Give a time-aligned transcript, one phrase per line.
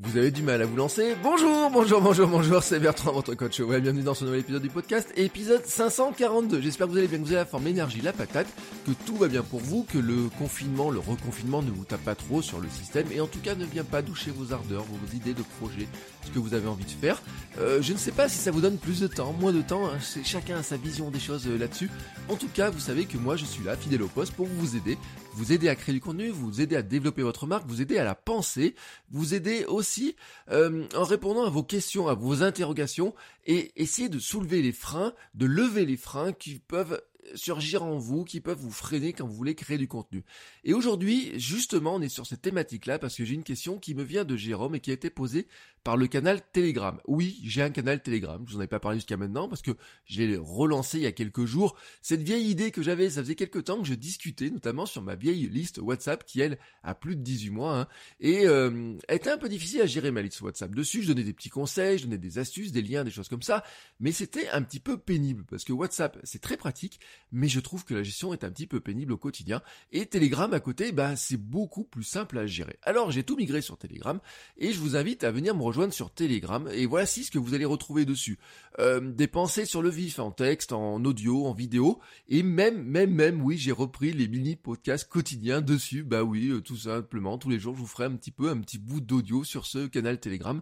[0.00, 3.58] Vous avez du mal à vous lancer Bonjour, bonjour, bonjour, bonjour, c'est Bertrand, votre coach
[3.58, 3.82] web.
[3.82, 6.60] Bienvenue dans ce nouvel épisode du podcast, épisode 542.
[6.60, 8.46] J'espère que vous allez bien, que vous avez la forme, l'énergie, la patate,
[8.86, 12.14] que tout va bien pour vous, que le confinement, le reconfinement ne vous tape pas
[12.14, 15.16] trop sur le système et en tout cas ne vient pas doucher vos ardeurs, vos
[15.16, 15.88] idées de projet,
[16.24, 17.20] ce que vous avez envie de faire.
[17.58, 19.88] Euh, je ne sais pas si ça vous donne plus de temps, moins de temps,
[19.88, 21.90] hein, chacun a sa vision des choses euh, là-dessus.
[22.28, 24.76] En tout cas, vous savez que moi je suis là, fidèle au poste, pour vous
[24.76, 24.96] aider,
[25.38, 28.02] vous aider à créer du contenu, vous aider à développer votre marque, vous aider à
[28.02, 28.74] la penser,
[29.12, 30.16] vous aider aussi
[30.50, 33.14] euh, en répondant à vos questions, à vos interrogations
[33.46, 37.00] et essayer de soulever les freins, de lever les freins qui peuvent
[37.34, 40.24] surgir en vous, qui peuvent vous freiner quand vous voulez créer du contenu.
[40.64, 44.02] Et aujourd'hui, justement, on est sur cette thématique-là parce que j'ai une question qui me
[44.02, 45.46] vient de Jérôme et qui a été posée
[45.84, 47.00] par le canal Telegram.
[47.06, 49.70] Oui, j'ai un canal Telegram, je vous en avais pas parlé jusqu'à maintenant parce que
[50.04, 53.64] j'ai relancé il y a quelques jours cette vieille idée que j'avais, ça faisait quelques
[53.64, 57.22] temps que je discutais notamment sur ma vieille liste WhatsApp qui elle a plus de
[57.22, 57.88] 18 mois hein,
[58.20, 60.74] et euh, était un peu difficile à gérer ma liste WhatsApp.
[60.74, 63.42] Dessus, je donnais des petits conseils, je donnais des astuces, des liens, des choses comme
[63.42, 63.64] ça,
[64.00, 67.00] mais c'était un petit peu pénible parce que WhatsApp, c'est très pratique,
[67.32, 69.62] mais je trouve que la gestion est un petit peu pénible au quotidien.
[69.92, 72.78] Et Telegram à côté, bah, c'est beaucoup plus simple à gérer.
[72.82, 74.20] Alors j'ai tout migré sur Telegram
[74.56, 76.68] et je vous invite à venir me rejoindre sur Telegram.
[76.72, 78.38] Et voici ce que vous allez retrouver dessus.
[78.78, 82.00] Euh, des pensées sur le vif, en texte, en audio, en vidéo.
[82.28, 86.02] Et même, même, même, oui, j'ai repris les mini-podcasts quotidiens dessus.
[86.02, 88.58] Bah oui, euh, tout simplement, tous les jours, je vous ferai un petit peu, un
[88.58, 90.60] petit bout d'audio sur ce canal Telegram.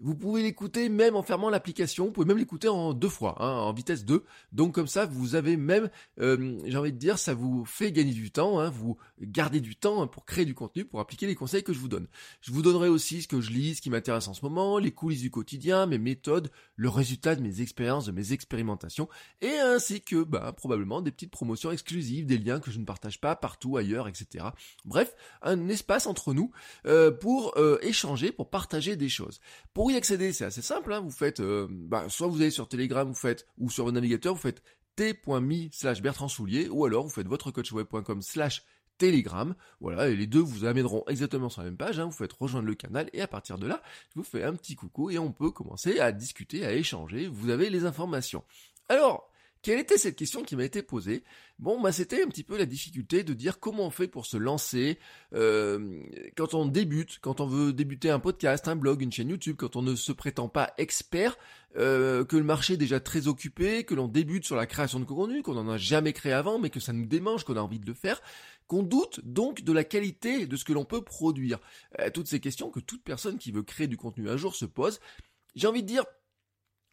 [0.00, 3.58] Vous pouvez l'écouter même en fermant l'application, vous pouvez même l'écouter en deux fois, hein,
[3.60, 4.24] en vitesse 2.
[4.50, 5.88] Donc comme ça, vous avez même,
[6.20, 9.76] euh, j'ai envie de dire, ça vous fait gagner du temps, hein, vous gardez du
[9.76, 12.08] temps pour créer du contenu, pour appliquer les conseils que je vous donne.
[12.40, 14.90] Je vous donnerai aussi ce que je lis, ce qui m'intéresse en ce moment, les
[14.90, 19.08] coulisses du quotidien, mes méthodes, le résultat de mes expériences, de mes expérimentations,
[19.42, 23.20] et ainsi que bah, probablement des petites promotions exclusives, des liens que je ne partage
[23.20, 24.46] pas partout ailleurs, etc.
[24.84, 26.50] Bref, un espace entre nous
[26.86, 29.40] euh, pour euh, échanger, pour partager des choses.
[29.90, 30.92] Y accéder, c'est assez simple.
[30.92, 31.00] Hein.
[31.00, 34.34] Vous faites, euh, bah, soit vous allez sur Telegram, vous faites, ou sur votre navigateur,
[34.34, 34.62] vous faites
[34.96, 38.64] t.me slash Bertrand Soulier, ou alors vous faites votrecoachweb.com slash
[38.98, 39.54] Telegram.
[39.80, 41.98] Voilà, et les deux vous amèneront exactement sur la même page.
[41.98, 42.06] Hein.
[42.06, 43.82] Vous faites rejoindre le canal et à partir de là,
[44.14, 47.26] je vous fais un petit coucou et on peut commencer à discuter, à échanger.
[47.26, 48.44] Vous avez les informations.
[48.88, 49.30] Alors,
[49.64, 51.24] quelle était cette question qui m'a été posée?
[51.58, 54.36] Bon, bah c'était un petit peu la difficulté de dire comment on fait pour se
[54.36, 54.98] lancer
[55.32, 56.02] euh,
[56.36, 59.74] quand on débute, quand on veut débuter un podcast, un blog, une chaîne YouTube, quand
[59.74, 61.38] on ne se prétend pas expert,
[61.78, 65.06] euh, que le marché est déjà très occupé, que l'on débute sur la création de
[65.06, 67.80] contenu, qu'on n'en a jamais créé avant, mais que ça nous démange, qu'on a envie
[67.80, 68.20] de le faire,
[68.66, 71.58] qu'on doute donc de la qualité de ce que l'on peut produire.
[72.00, 74.66] Euh, toutes ces questions que toute personne qui veut créer du contenu un jour se
[74.66, 75.00] pose.
[75.54, 76.04] J'ai envie de dire,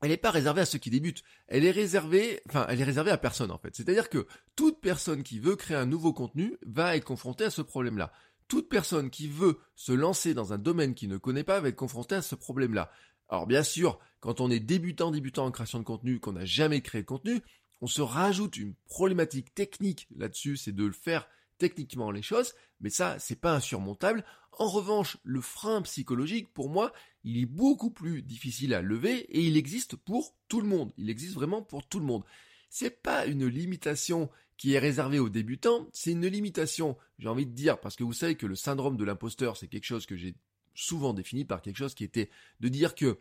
[0.02, 1.24] elle n'est pas réservée à ceux qui débutent.
[1.48, 3.76] Elle est réservée, enfin, elle est réservée à personne en fait.
[3.76, 4.26] C'est-à-dire que
[4.56, 8.12] toute personne qui veut créer un nouveau contenu va être confrontée à ce problème-là.
[8.48, 11.76] Toute personne qui veut se lancer dans un domaine qu'il ne connaît pas va être
[11.76, 12.92] confrontée à ce problème-là.
[13.30, 16.82] Alors bien sûr, quand on est débutant, débutant en création de contenu, qu'on n'a jamais
[16.82, 17.42] créé de contenu,
[17.80, 21.28] on se rajoute une problématique technique là-dessus, c'est de le faire
[21.62, 24.26] techniquement les choses, mais ça, c'est pas insurmontable.
[24.58, 26.92] En revanche, le frein psychologique, pour moi,
[27.24, 30.92] il est beaucoup plus difficile à lever et il existe pour tout le monde.
[30.98, 32.24] Il existe vraiment pour tout le monde.
[32.72, 37.54] C'est pas une limitation qui est réservée aux débutants, c'est une limitation, j'ai envie de
[37.54, 40.36] dire, parce que vous savez que le syndrome de l'imposteur, c'est quelque chose que j'ai
[40.74, 43.20] souvent défini par quelque chose qui était de dire que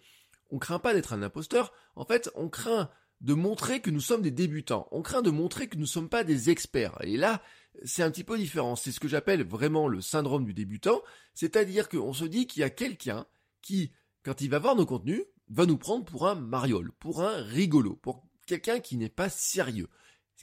[0.51, 4.23] on craint pas d'être un imposteur, en fait, on craint de montrer que nous sommes
[4.23, 4.89] des débutants.
[4.91, 6.97] On craint de montrer que nous ne sommes pas des experts.
[7.03, 7.43] Et là,
[7.85, 8.77] c'est un petit peu différent.
[8.77, 11.03] C'est ce que j'appelle vraiment le syndrome du débutant.
[11.35, 13.27] C'est-à-dire qu'on se dit qu'il y a quelqu'un
[13.63, 13.93] qui,
[14.23, 17.97] quand il va voir nos contenus, va nous prendre pour un mariole, pour un rigolo,
[17.97, 19.89] pour quelqu'un qui n'est pas sérieux.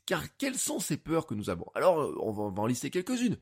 [0.05, 1.65] Car quelles sont ces peurs que nous avons?
[1.73, 3.37] Alors, on va, en lister quelques-unes.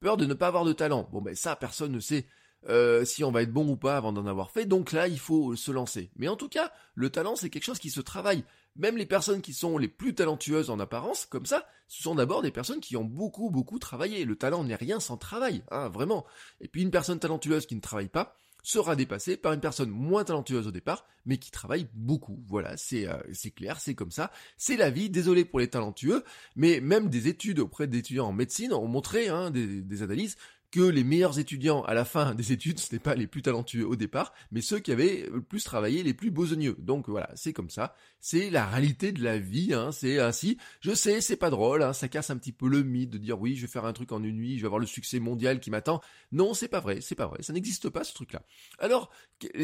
[0.00, 1.08] Peur de ne pas avoir de talent.
[1.12, 2.26] Bon, ben ça, personne ne sait
[2.68, 4.64] euh, si on va être bon ou pas avant d'en avoir fait.
[4.64, 6.10] Donc là, il faut se lancer.
[6.16, 8.44] Mais en tout cas, le talent, c'est quelque chose qui se travaille.
[8.78, 12.42] Même les personnes qui sont les plus talentueuses en apparence, comme ça, ce sont d'abord
[12.42, 14.24] des personnes qui ont beaucoup, beaucoup travaillé.
[14.24, 16.24] Le talent n'est rien sans travail, hein, vraiment.
[16.60, 20.24] Et puis une personne talentueuse qui ne travaille pas, sera dépassée par une personne moins
[20.24, 22.42] talentueuse au départ, mais qui travaille beaucoup.
[22.46, 23.16] Voilà, c'est euh,
[23.56, 24.30] clair, c'est comme ça.
[24.56, 25.10] C'est la vie.
[25.10, 26.22] Désolé pour les talentueux,
[26.54, 30.36] mais même des études auprès d'étudiants en médecine ont montré, hein, des, des analyses,
[30.70, 33.86] que les meilleurs étudiants à la fin des études, ce n'est pas les plus talentueux
[33.86, 36.76] au départ, mais ceux qui avaient le plus travaillé, les plus besogneux.
[36.78, 37.94] Donc voilà, c'est comme ça.
[38.20, 39.92] C'est la réalité de la vie, hein.
[39.92, 40.58] c'est ainsi.
[40.80, 41.92] Je sais, c'est pas drôle, hein.
[41.92, 44.12] ça casse un petit peu le mythe de dire oui, je vais faire un truc
[44.12, 46.00] en une nuit, je vais avoir le succès mondial qui m'attend.
[46.32, 48.42] Non, c'est pas vrai, c'est pas vrai, ça n'existe pas ce truc-là.
[48.78, 49.10] Alors,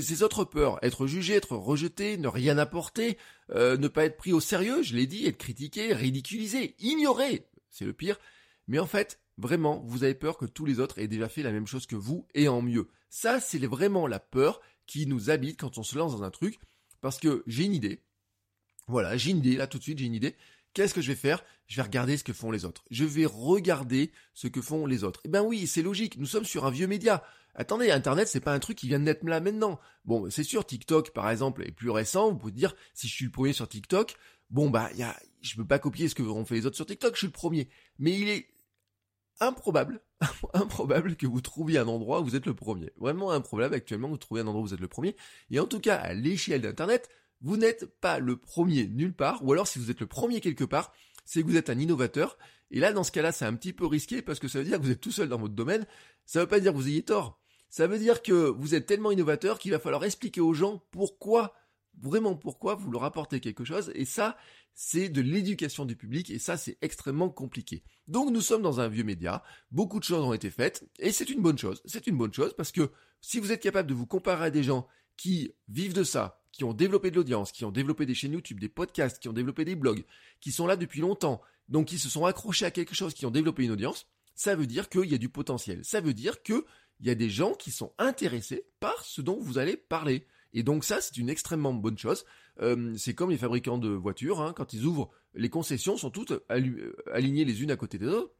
[0.00, 3.18] ces autres peurs, être jugé, être rejeté, ne rien apporter,
[3.50, 7.84] euh, ne pas être pris au sérieux, je l'ai dit, être critiqué, ridiculisé, ignoré, c'est
[7.84, 8.18] le pire.
[8.66, 11.52] Mais en fait, Vraiment, vous avez peur que tous les autres aient déjà fait la
[11.52, 12.88] même chose que vous et en mieux.
[13.08, 16.58] Ça, c'est vraiment la peur qui nous habite quand on se lance dans un truc.
[17.00, 18.02] Parce que j'ai une idée.
[18.86, 20.36] Voilà, j'ai une idée, là tout de suite, j'ai une idée.
[20.72, 21.44] Qu'est-ce que je vais faire?
[21.66, 22.84] Je vais regarder ce que font les autres.
[22.90, 25.20] Je vais regarder ce que font les autres.
[25.24, 27.22] Eh ben oui, c'est logique, nous sommes sur un vieux média.
[27.54, 29.78] Attendez, Internet, c'est pas un truc qui vient de naître là maintenant.
[30.04, 32.30] Bon, c'est sûr, TikTok, par exemple, est plus récent.
[32.30, 34.16] Vous pouvez dire, si je suis le premier sur TikTok,
[34.50, 36.86] bon bah, y a, je peux pas copier ce que ont fait les autres sur
[36.86, 37.68] TikTok, je suis le premier.
[37.98, 38.48] Mais il est
[39.40, 40.00] improbable,
[40.54, 42.92] improbable que vous trouviez un endroit où vous êtes le premier.
[42.96, 45.16] Vraiment improbable actuellement que vous trouviez un endroit où vous êtes le premier.
[45.50, 47.08] Et en tout cas, à l'échelle d'Internet,
[47.40, 50.64] vous n'êtes pas le premier nulle part, ou alors si vous êtes le premier quelque
[50.64, 50.92] part,
[51.24, 52.38] c'est que vous êtes un innovateur.
[52.70, 54.78] Et là, dans ce cas-là, c'est un petit peu risqué parce que ça veut dire
[54.78, 55.86] que vous êtes tout seul dans votre domaine.
[56.26, 57.40] Ça veut pas dire que vous ayez tort.
[57.68, 61.54] Ça veut dire que vous êtes tellement innovateur qu'il va falloir expliquer aux gens pourquoi
[62.00, 64.36] vraiment pourquoi vous leur apportez quelque chose, et ça,
[64.74, 67.82] c'est de l'éducation du public, et ça, c'est extrêmement compliqué.
[68.08, 71.30] Donc nous sommes dans un vieux média, beaucoup de choses ont été faites, et c'est
[71.30, 74.06] une bonne chose, c'est une bonne chose, parce que si vous êtes capable de vous
[74.06, 74.86] comparer à des gens
[75.16, 78.60] qui vivent de ça, qui ont développé de l'audience, qui ont développé des chaînes YouTube,
[78.60, 80.04] des podcasts, qui ont développé des blogs,
[80.40, 83.30] qui sont là depuis longtemps, donc qui se sont accrochés à quelque chose, qui ont
[83.30, 85.84] développé une audience, ça veut dire qu'il y a du potentiel.
[85.84, 86.62] Ça veut dire qu'il
[87.00, 90.26] y a des gens qui sont intéressés par ce dont vous allez parler.
[90.54, 92.24] Et donc ça, c'est une extrêmement bonne chose.
[92.60, 96.32] Euh, c'est comme les fabricants de voitures, hein, quand ils ouvrent, les concessions sont toutes
[96.48, 98.32] alignées les unes à côté des autres.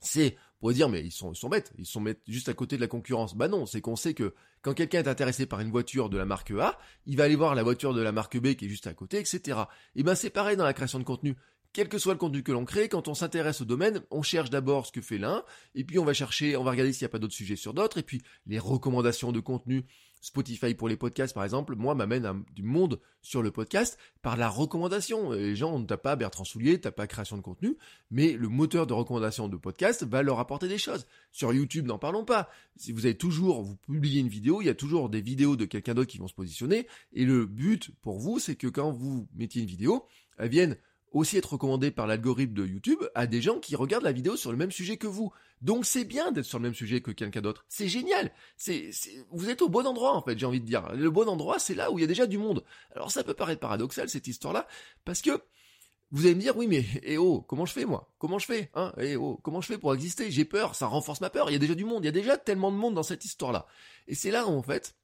[0.00, 2.80] C'est pour dire mais ils sont, ils sont bêtes, ils sont juste à côté de
[2.80, 3.36] la concurrence.
[3.36, 6.24] Bah non, c'est qu'on sait que quand quelqu'un est intéressé par une voiture de la
[6.24, 8.86] marque A, il va aller voir la voiture de la marque B qui est juste
[8.86, 9.60] à côté, etc.
[9.94, 11.36] Et ben c'est pareil dans la création de contenu
[11.76, 14.48] quel que soit le contenu que l'on crée, quand on s'intéresse au domaine, on cherche
[14.48, 15.44] d'abord ce que fait l'un,
[15.74, 17.74] et puis on va chercher, on va regarder s'il n'y a pas d'autres sujets sur
[17.74, 19.84] d'autres, et puis les recommandations de contenu,
[20.22, 24.48] Spotify pour les podcasts par exemple, moi m'amène du monde sur le podcast par la
[24.48, 25.32] recommandation.
[25.32, 27.76] Les gens, t'as pas Bertrand Soulier, t'as pas création de contenu,
[28.10, 31.06] mais le moteur de recommandation de podcast va leur apporter des choses.
[31.30, 32.48] Sur YouTube, n'en parlons pas.
[32.76, 35.66] Si vous avez toujours, vous publiez une vidéo, il y a toujours des vidéos de
[35.66, 39.28] quelqu'un d'autre qui vont se positionner, et le but pour vous, c'est que quand vous
[39.34, 40.06] mettiez une vidéo,
[40.38, 40.76] elle vienne
[41.12, 44.50] aussi être recommandé par l'algorithme de YouTube à des gens qui regardent la vidéo sur
[44.50, 45.32] le même sujet que vous.
[45.62, 47.64] Donc c'est bien d'être sur le même sujet que quelqu'un d'autre.
[47.68, 48.30] C'est génial.
[49.30, 50.92] Vous êtes au bon endroit en fait, j'ai envie de dire.
[50.92, 52.64] Le bon endroit, c'est là où il y a déjà du monde.
[52.94, 54.66] Alors ça peut paraître paradoxal cette histoire-là,
[55.04, 55.42] parce que
[56.10, 58.14] vous allez me dire oui mais eh oh comment je fais moi?
[58.18, 58.92] Comment je fais hein?
[58.98, 60.30] Eh oh comment je fais pour exister?
[60.30, 61.48] J'ai peur, ça renforce ma peur.
[61.48, 63.24] Il y a déjà du monde, il y a déjà tellement de monde dans cette
[63.24, 63.66] histoire-là.
[64.06, 64.96] Et c'est là en fait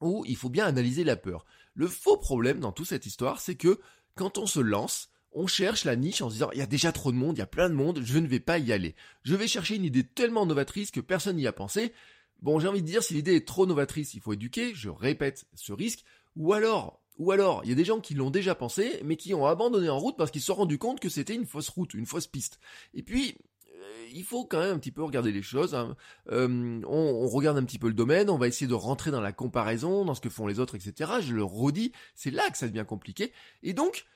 [0.00, 1.44] où il faut bien analyser la peur.
[1.74, 3.80] Le faux problème dans toute cette histoire, c'est que
[4.16, 6.92] quand on se lance, on cherche la niche en se disant il y a déjà
[6.92, 8.94] trop de monde, il y a plein de monde, je ne vais pas y aller.
[9.24, 11.92] Je vais chercher une idée tellement novatrice que personne n'y a pensé.
[12.40, 15.46] Bon, j'ai envie de dire si l'idée est trop novatrice, il faut éduquer, je répète
[15.54, 16.04] ce risque,
[16.36, 19.34] ou alors ou alors, il y a des gens qui l'ont déjà pensé, mais qui
[19.34, 21.94] ont abandonné en route parce qu'ils se sont rendus compte que c'était une fausse route,
[21.94, 22.60] une fausse piste.
[22.94, 23.36] Et puis,
[23.74, 25.74] euh, il faut quand même un petit peu regarder les choses.
[25.74, 25.96] Hein.
[26.30, 29.20] Euh, on, on, regarde un petit peu le domaine, on va essayer de rentrer dans
[29.20, 31.10] la comparaison, dans ce que font les autres, etc.
[31.20, 33.32] Je le redis, c'est là que ça devient compliqué.
[33.64, 34.06] Et donc,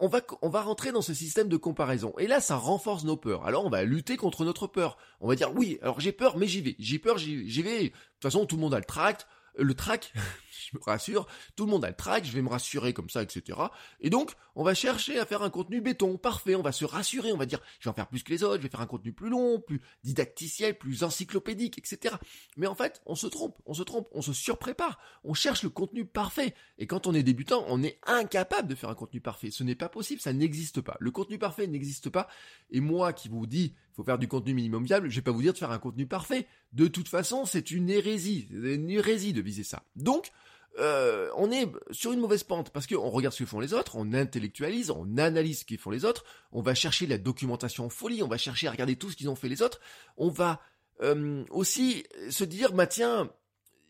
[0.00, 2.12] on va, on va rentrer dans ce système de comparaison.
[2.18, 3.46] Et là, ça renforce nos peurs.
[3.46, 4.96] Alors, on va lutter contre notre peur.
[5.20, 6.76] On va dire, oui, alors j'ai peur, mais j'y vais.
[6.78, 7.84] J'ai peur, j'y vais.
[7.84, 9.26] De toute façon, tout le monde a le tract.
[9.58, 10.12] Le track,
[10.50, 13.22] je me rassure, tout le monde a le track, je vais me rassurer comme ça,
[13.22, 13.58] etc.
[14.00, 17.32] Et donc, on va chercher à faire un contenu béton, parfait, on va se rassurer,
[17.32, 18.86] on va dire, je vais en faire plus que les autres, je vais faire un
[18.86, 22.16] contenu plus long, plus didacticiel, plus encyclopédique, etc.
[22.56, 25.70] Mais en fait, on se trompe, on se trompe, on se surprépare, on cherche le
[25.70, 26.54] contenu parfait.
[26.78, 29.50] Et quand on est débutant, on est incapable de faire un contenu parfait.
[29.50, 30.96] Ce n'est pas possible, ça n'existe pas.
[31.00, 32.28] Le contenu parfait n'existe pas.
[32.70, 35.42] Et moi qui vous dis, faut faire du contenu minimum viable, je vais pas vous
[35.42, 36.46] dire de faire un contenu parfait.
[36.72, 39.82] De toute façon, c'est une hérésie, une hérésie de viser ça.
[39.96, 40.30] Donc,
[40.78, 43.96] euh, on est sur une mauvaise pente parce qu'on regarde ce que font les autres,
[43.96, 47.88] on intellectualise, on analyse ce qu'ils font les autres, on va chercher la documentation en
[47.88, 49.80] folie, on va chercher à regarder tout ce qu'ils ont fait les autres,
[50.18, 50.60] on va
[51.00, 53.30] euh, aussi se dire bah tiens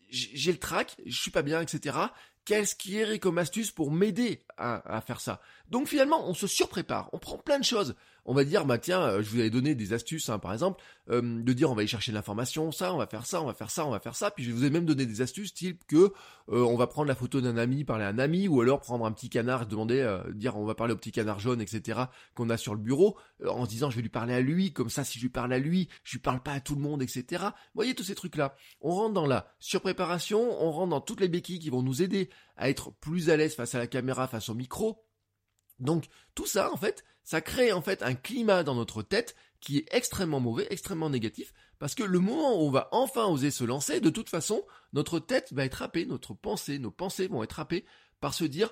[0.09, 1.97] j'ai le trac, je suis pas bien, etc.
[2.45, 3.43] Qu'est-ce qui irait comme
[3.75, 5.41] pour m'aider à, faire ça?
[5.69, 7.95] Donc finalement, on se surprépare, on prend plein de choses.
[8.29, 10.83] On va dire, bah tiens, euh, je vous avais donné des astuces, hein, par exemple,
[11.09, 13.45] euh, de dire on va aller chercher de l'information, ça, on va faire ça, on
[13.45, 14.31] va faire ça, on va faire ça.
[14.31, 16.11] Puis je vous ai même donné des astuces type que
[16.49, 19.11] on va prendre la photo d'un ami, parler à un ami, ou alors prendre un
[19.11, 22.03] petit canard, demander, dire on va parler au petit canard jaune, etc.
[22.35, 24.89] qu'on a sur le bureau, en se disant je vais lui parler à lui, comme
[24.89, 27.01] ça si je lui parle à lui, je lui parle pas à tout le monde,
[27.01, 27.43] etc.
[27.43, 28.55] Vous voyez tous ces trucs-là.
[28.79, 32.29] On rentre dans la surpréparation, on rentre dans toutes les béquilles qui vont nous aider
[32.55, 35.06] à être plus à l'aise face à la caméra, face au micro.
[35.79, 36.05] Donc
[36.35, 39.87] tout ça, en fait, ça crée en fait un climat dans notre tête qui est
[39.91, 43.99] extrêmement mauvais, extrêmement négatif, parce que le moment où on va enfin oser se lancer,
[43.99, 47.85] de toute façon, notre tête va être happée, notre pensée, nos pensées vont être happées
[48.19, 48.71] par se dire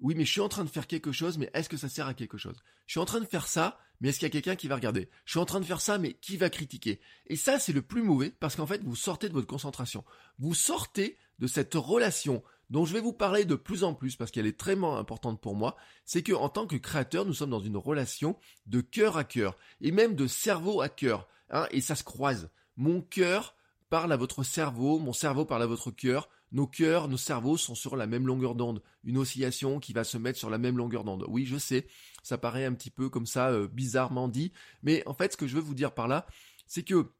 [0.00, 2.06] oui, mais je suis en train de faire quelque chose, mais est-ce que ça sert
[2.06, 2.56] à quelque chose?
[2.86, 4.74] Je suis en train de faire ça, mais est-ce qu'il y a quelqu'un qui va
[4.74, 5.08] regarder?
[5.24, 7.00] Je suis en train de faire ça, mais qui va critiquer?
[7.26, 10.04] Et ça, c'est le plus mauvais, parce qu'en fait, vous sortez de votre concentration.
[10.38, 14.30] Vous sortez de cette relation dont je vais vous parler de plus en plus, parce
[14.30, 17.60] qu'elle est très importante pour moi, c'est que en tant que créateur, nous sommes dans
[17.60, 21.94] une relation de cœur à cœur, et même de cerveau à cœur, hein, et ça
[21.94, 22.50] se croise.
[22.76, 23.54] Mon cœur
[23.88, 27.74] parle à votre cerveau, mon cerveau parle à votre cœur, nos cœurs, nos cerveaux sont
[27.74, 31.04] sur la même longueur d'onde, une oscillation qui va se mettre sur la même longueur
[31.04, 31.24] d'onde.
[31.28, 31.86] Oui, je sais,
[32.22, 35.46] ça paraît un petit peu comme ça, euh, bizarrement dit, mais en fait, ce que
[35.46, 36.26] je veux vous dire par là,
[36.66, 37.12] c'est que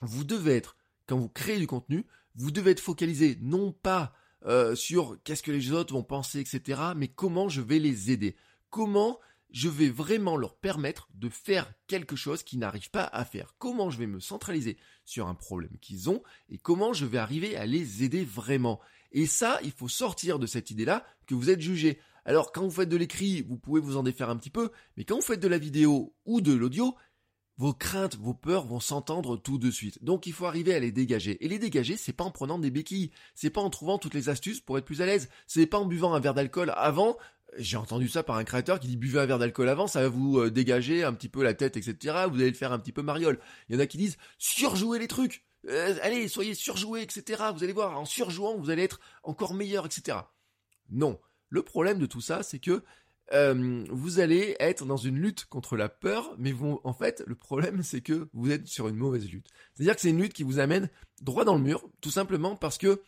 [0.00, 4.12] vous devez être, quand vous créez du contenu, vous devez être focalisé non pas
[4.46, 8.36] euh, sur qu'est-ce que les autres vont penser, etc., mais comment je vais les aider?
[8.70, 9.18] Comment
[9.50, 13.54] je vais vraiment leur permettre de faire quelque chose qu'ils n'arrivent pas à faire?
[13.58, 17.56] Comment je vais me centraliser sur un problème qu'ils ont et comment je vais arriver
[17.56, 18.80] à les aider vraiment?
[19.12, 21.98] Et ça, il faut sortir de cette idée-là que vous êtes jugé.
[22.24, 25.04] Alors quand vous faites de l'écrit, vous pouvez vous en défaire un petit peu, mais
[25.04, 26.96] quand vous faites de la vidéo ou de l'audio,
[27.58, 30.02] vos craintes, vos peurs vont s'entendre tout de suite.
[30.04, 31.44] Donc il faut arriver à les dégager.
[31.44, 34.28] Et les dégager, c'est pas en prenant des béquilles, c'est pas en trouvant toutes les
[34.28, 37.16] astuces pour être plus à l'aise, c'est pas en buvant un verre d'alcool avant
[37.58, 40.08] j'ai entendu ça par un créateur qui dit buvez un verre d'alcool avant, ça va
[40.08, 42.26] vous euh, dégager un petit peu la tête, etc.
[42.30, 43.38] Vous allez le faire un petit peu mariole.
[43.68, 45.44] Il y en a qui disent surjouez les trucs.
[45.68, 47.44] Euh, allez, soyez surjoués, etc.
[47.54, 50.18] Vous allez voir, en surjouant, vous allez être encore meilleur, etc.
[50.90, 51.18] Non.
[51.48, 52.82] Le problème de tout ça, c'est que
[53.32, 56.54] euh, vous allez être dans une lutte contre la peur, mais
[56.84, 59.48] en fait, le problème, c'est que vous êtes sur une mauvaise lutte.
[59.74, 60.88] C'est-à-dire que c'est une lutte qui vous amène
[61.22, 63.02] droit dans le mur, tout simplement parce que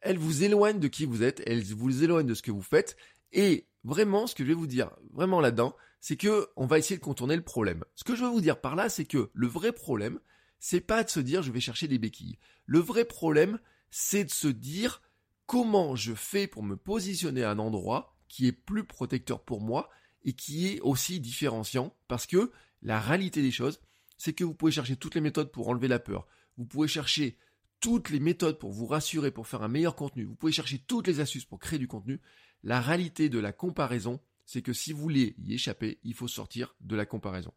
[0.00, 2.96] elle vous éloigne de qui vous êtes, elle vous éloigne de ce que vous faites,
[3.32, 6.96] et vraiment, ce que je vais vous dire, vraiment là-dedans, c'est que on va essayer
[6.96, 7.84] de contourner le problème.
[7.94, 10.20] Ce que je veux vous dire par là, c'est que le vrai problème,
[10.58, 12.38] c'est pas de se dire je vais chercher des béquilles.
[12.66, 13.58] Le vrai problème,
[13.90, 15.02] c'est de se dire
[15.46, 19.90] comment je fais pour me positionner à un endroit qui est plus protecteur pour moi
[20.24, 22.50] et qui est aussi différenciant parce que
[22.82, 23.80] la réalité des choses,
[24.18, 26.26] c'est que vous pouvez chercher toutes les méthodes pour enlever la peur.
[26.56, 27.36] Vous pouvez chercher
[27.80, 30.24] toutes les méthodes pour vous rassurer, pour faire un meilleur contenu.
[30.24, 32.20] Vous pouvez chercher toutes les astuces pour créer du contenu.
[32.62, 36.74] La réalité de la comparaison, c'est que si vous voulez y échapper, il faut sortir
[36.80, 37.52] de la comparaison.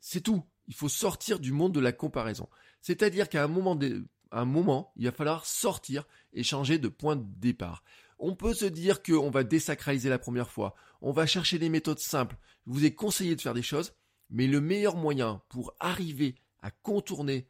[0.00, 0.42] C'est tout.
[0.66, 2.48] Il faut sortir du monde de la comparaison.
[2.80, 7.84] C'est-à-dire qu'à un moment, il va falloir sortir et changer de point de départ.
[8.24, 10.76] On peut se dire qu'on va désacraliser la première fois.
[11.00, 12.36] On va chercher des méthodes simples.
[12.68, 13.94] Je vous ai conseillé de faire des choses,
[14.30, 17.48] mais le meilleur moyen pour arriver à contourner,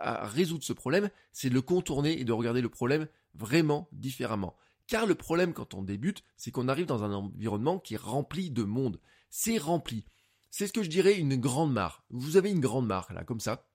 [0.00, 4.56] à résoudre ce problème, c'est de le contourner et de regarder le problème vraiment différemment.
[4.86, 8.50] Car le problème quand on débute, c'est qu'on arrive dans un environnement qui est rempli
[8.50, 9.00] de monde.
[9.28, 10.06] C'est rempli.
[10.50, 12.04] C'est ce que je dirais une grande mare.
[12.08, 13.66] Vous avez une grande mare, là, comme ça.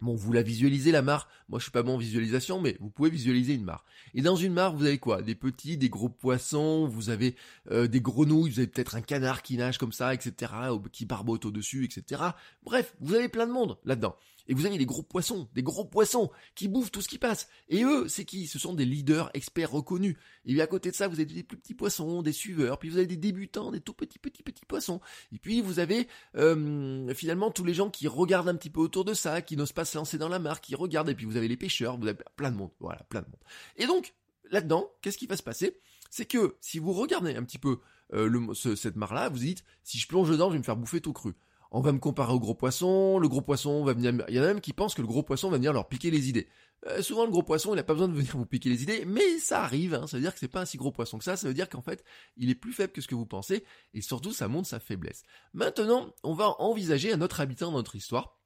[0.00, 1.28] Bon, vous la visualisez la mare.
[1.48, 3.84] Moi, je suis pas bon en visualisation, mais vous pouvez visualiser une mare.
[4.14, 5.22] Et dans une mare, vous avez quoi?
[5.22, 6.86] Des petits, des gros poissons.
[6.86, 7.36] Vous avez
[7.70, 8.50] euh, des grenouilles.
[8.50, 10.52] Vous avez peut-être un canard qui nage comme ça, etc.
[10.92, 12.22] Qui barbote au dessus, etc.
[12.64, 14.16] Bref, vous avez plein de monde là-dedans.
[14.48, 17.48] Et vous avez des gros poissons, des gros poissons qui bouffent tout ce qui passe.
[17.68, 18.46] Et eux, c'est qui?
[18.46, 20.16] Ce sont des leaders experts reconnus.
[20.44, 22.98] Et à côté de ça, vous avez des plus petits poissons, des suiveurs, puis vous
[22.98, 25.00] avez des débutants, des tout petits petits petits poissons.
[25.32, 29.04] Et puis vous avez euh, finalement tous les gens qui regardent un petit peu autour
[29.04, 31.08] de ça, qui n'osent pas se lancer dans la mare, qui regardent.
[31.08, 32.70] Et puis vous avez les pêcheurs, vous avez plein de monde.
[32.80, 33.42] Voilà, plein de monde.
[33.76, 34.14] Et donc
[34.50, 35.78] là-dedans, qu'est-ce qui va se passer?
[36.10, 37.80] C'est que si vous regardez un petit peu
[38.12, 41.12] euh, cette mare-là, vous dites si je plonge dedans, je vais me faire bouffer tout
[41.12, 41.34] cru
[41.74, 44.24] on va me comparer au gros poisson, le gros poisson va venir...
[44.28, 46.08] Il y en a même qui pensent que le gros poisson va venir leur piquer
[46.08, 46.48] les idées.
[46.86, 49.04] Euh, souvent le gros poisson, il n'a pas besoin de venir vous piquer les idées,
[49.04, 50.06] mais ça arrive, hein.
[50.06, 51.68] ça veut dire que c'est pas un si gros poisson que ça, ça veut dire
[51.68, 52.04] qu'en fait,
[52.36, 55.24] il est plus faible que ce que vous pensez, et surtout ça montre sa faiblesse.
[55.52, 58.38] Maintenant, on va envisager un autre habitant dans notre histoire,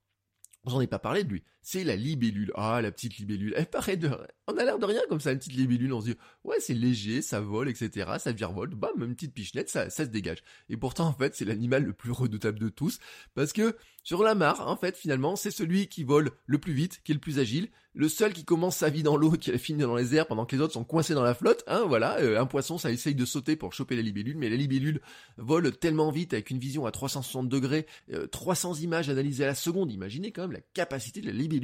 [0.65, 2.51] vous n'en ai pas parlé de lui, c'est la libellule.
[2.55, 3.53] Ah, la petite libellule.
[3.55, 4.11] Elle paraît de...
[4.47, 5.93] On a l'air de rien comme ça, une petite libellule.
[5.93, 8.13] On se dit, ouais, c'est léger, ça vole, etc.
[8.19, 8.73] Ça virevolte.
[8.73, 10.39] Bam, une petite pichenette, ça, ça se dégage.
[10.71, 13.01] Et pourtant, en fait, c'est l'animal le plus redoutable de tous.
[13.35, 17.03] Parce que sur la mare, en fait, finalement, c'est celui qui vole le plus vite,
[17.05, 17.69] qui est le plus agile.
[17.93, 20.47] Le seul qui commence sa vie dans l'eau, qui a fini dans les airs pendant
[20.47, 21.65] que les autres sont coincés dans la flotte.
[21.67, 24.57] Hein, voilà, euh, un poisson, ça essaye de sauter pour choper la libellule, mais la
[24.57, 25.03] libellule
[25.37, 27.87] vole tellement vite avec une vision à 360 degrés,
[28.31, 29.93] 300 euh, images analysées à la seconde.
[29.93, 31.58] Imaginez quand même la capacité de la libellule.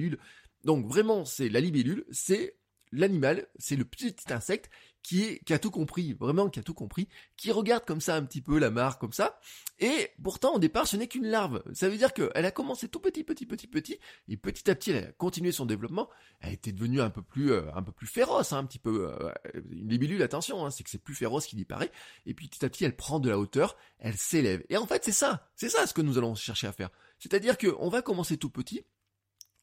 [0.65, 2.57] Donc vraiment, c'est la libellule, c'est
[2.95, 4.71] l'animal, c'est le petit insecte
[5.03, 8.17] qui est, qui a tout compris, vraiment qui a tout compris, qui regarde comme ça
[8.17, 9.39] un petit peu la mare comme ça,
[9.79, 11.63] et pourtant au départ ce n'est qu'une larve.
[11.75, 13.99] Ça veut dire qu'elle a commencé tout petit, petit, petit, petit,
[14.29, 16.09] et petit à petit elle a continué son développement.
[16.41, 19.11] Elle était devenue un peu plus, euh, un peu plus féroce, hein, un petit peu.
[19.11, 19.33] Euh,
[19.71, 21.91] une libellule, attention, hein, c'est que c'est plus féroce qu'il y paraît.
[22.25, 24.65] Et puis petit à petit elle prend de la hauteur, elle s'élève.
[24.71, 26.91] Et en fait c'est ça, c'est ça ce que nous allons chercher à faire.
[27.19, 28.85] C'est-à-dire qu'on va commencer tout petit,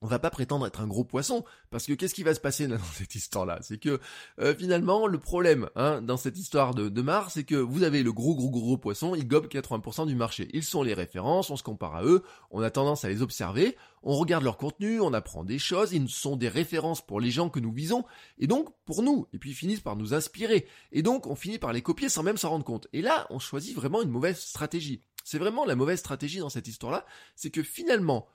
[0.02, 2.68] on va pas prétendre être un gros poisson, parce que qu'est-ce qui va se passer
[2.68, 3.60] dans cette histoire-là?
[3.62, 4.00] C'est que
[4.40, 8.04] euh, finalement, le problème hein, dans cette histoire de, de Mars, c'est que vous avez
[8.04, 10.50] le gros gros gros poisson, il gobe 80% du marché.
[10.54, 13.78] Ils sont les références, on se compare à eux, on a tendance à les observer,
[14.04, 17.50] on regarde leur contenu, on apprend des choses, ils sont des références pour les gens
[17.50, 18.04] que nous visons,
[18.40, 21.60] et donc pour nous, et puis ils finissent par nous inspirer, et donc on finit
[21.60, 22.88] par les copier sans même s'en rendre compte.
[22.94, 25.04] Et là, on choisit vraiment une mauvaise stratégie.
[25.24, 27.06] C'est vraiment la mauvaise stratégie dans cette histoire-là,
[27.36, 28.28] c'est que finalement,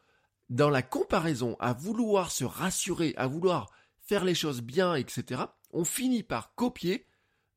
[0.50, 5.85] dans la comparaison, à vouloir se rassurer, à vouloir faire les choses bien, etc., on
[5.85, 7.07] finit par copier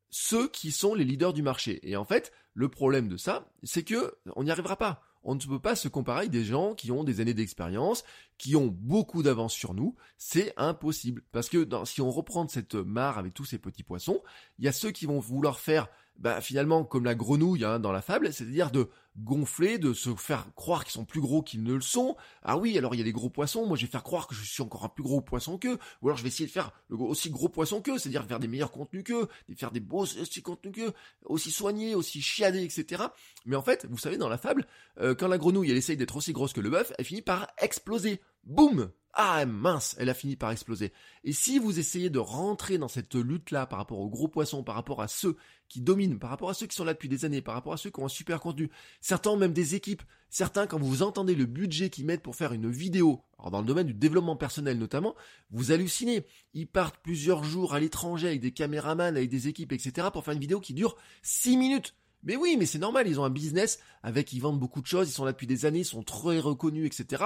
[0.10, 1.80] ceux qui sont les leaders du marché.
[1.84, 5.04] Et en fait, le problème de ça, c'est que on n'y arrivera pas.
[5.24, 8.04] On ne peut pas se comparer avec des gens qui ont des années d'expérience,
[8.38, 9.96] qui ont beaucoup d'avance sur nous.
[10.18, 11.24] C'est impossible.
[11.32, 14.24] Parce que si on reprend cette mare avec tous ces petits poissons,
[14.58, 17.92] il y a ceux qui vont vouloir faire bah, finalement comme la grenouille hein, dans
[17.92, 21.74] la fable, c'est-à-dire de gonfler, de se faire croire qu'ils sont plus gros qu'ils ne
[21.74, 22.16] le sont.
[22.44, 24.36] Ah oui, alors il y a des gros poissons, moi je vais faire croire que
[24.36, 26.72] je suis encore un plus gros poisson qu'eux, ou alors je vais essayer de faire
[26.92, 30.74] aussi gros poisson qu'eux, c'est-à-dire faire des meilleurs contenus qu'eux, faire des beaux aussi contenus
[30.76, 30.94] qu'eux,
[31.26, 33.04] aussi soignés, aussi chiadés, etc.
[33.46, 34.68] Mais en fait, vous savez, dans la fable,
[35.00, 37.48] euh, quand la grenouille elle essaye d'être aussi grosse que le bœuf, elle finit par
[37.58, 38.22] exploser.
[38.44, 40.94] Boum ah mince, elle a fini par exploser.
[41.26, 44.76] Et si vous essayez de rentrer dans cette lutte-là par rapport aux gros poissons, par
[44.76, 45.36] rapport à ceux
[45.68, 47.78] qui dominent, par rapport à ceux qui sont là depuis des années, par rapport à
[47.78, 48.70] ceux qui ont un super contenu,
[49.02, 52.72] certains même des équipes, certains quand vous entendez le budget qu'ils mettent pour faire une
[52.72, 55.16] vidéo, alors dans le domaine du développement personnel notamment,
[55.52, 56.26] vous hallucinez.
[56.54, 60.08] Ils partent plusieurs jours à l'étranger avec des caméramans, avec des équipes, etc.
[60.14, 61.94] pour faire une vidéo qui dure 6 minutes.
[62.24, 65.10] Mais oui, mais c'est normal, ils ont un business avec, ils vendent beaucoup de choses,
[65.10, 67.26] ils sont là depuis des années, ils sont très reconnus, etc.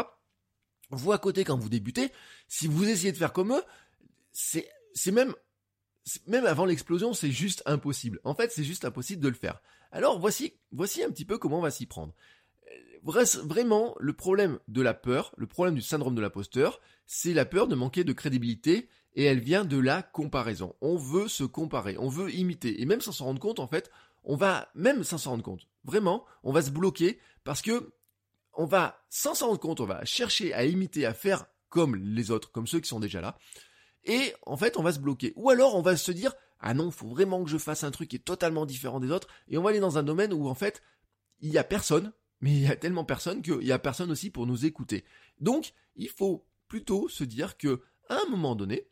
[0.90, 2.12] Vous à côté quand vous débutez,
[2.48, 3.64] si vous essayez de faire comme eux,
[4.32, 5.34] c'est c'est même
[6.28, 8.20] même avant l'explosion, c'est juste impossible.
[8.24, 9.62] En fait, c'est juste impossible de le faire.
[9.92, 12.14] Alors voici voici un petit peu comment on va s'y prendre.
[13.04, 17.68] Vraiment, le problème de la peur, le problème du syndrome de l'imposteur, c'est la peur
[17.68, 20.76] de manquer de crédibilité et elle vient de la comparaison.
[20.80, 23.92] On veut se comparer, on veut imiter et même sans s'en rendre compte, en fait,
[24.24, 25.68] on va même sans s'en rendre compte.
[25.84, 27.92] Vraiment, on va se bloquer parce que
[28.54, 32.32] on va, sans s'en rendre compte, on va chercher à imiter, à faire comme les
[32.32, 33.38] autres, comme ceux qui sont déjà là.
[34.06, 35.34] Et en fait, on va se bloquer.
[35.36, 38.10] Ou alors, on va se dire, ah non, faut vraiment que je fasse un truc
[38.10, 39.28] qui est totalement différent des autres.
[39.48, 40.82] Et on va aller dans un domaine où en fait,
[41.40, 44.30] il y a personne, mais il y a tellement personne qu'il y a personne aussi
[44.30, 45.04] pour nous écouter.
[45.40, 48.88] Donc, il faut plutôt se dire que, à un moment donné,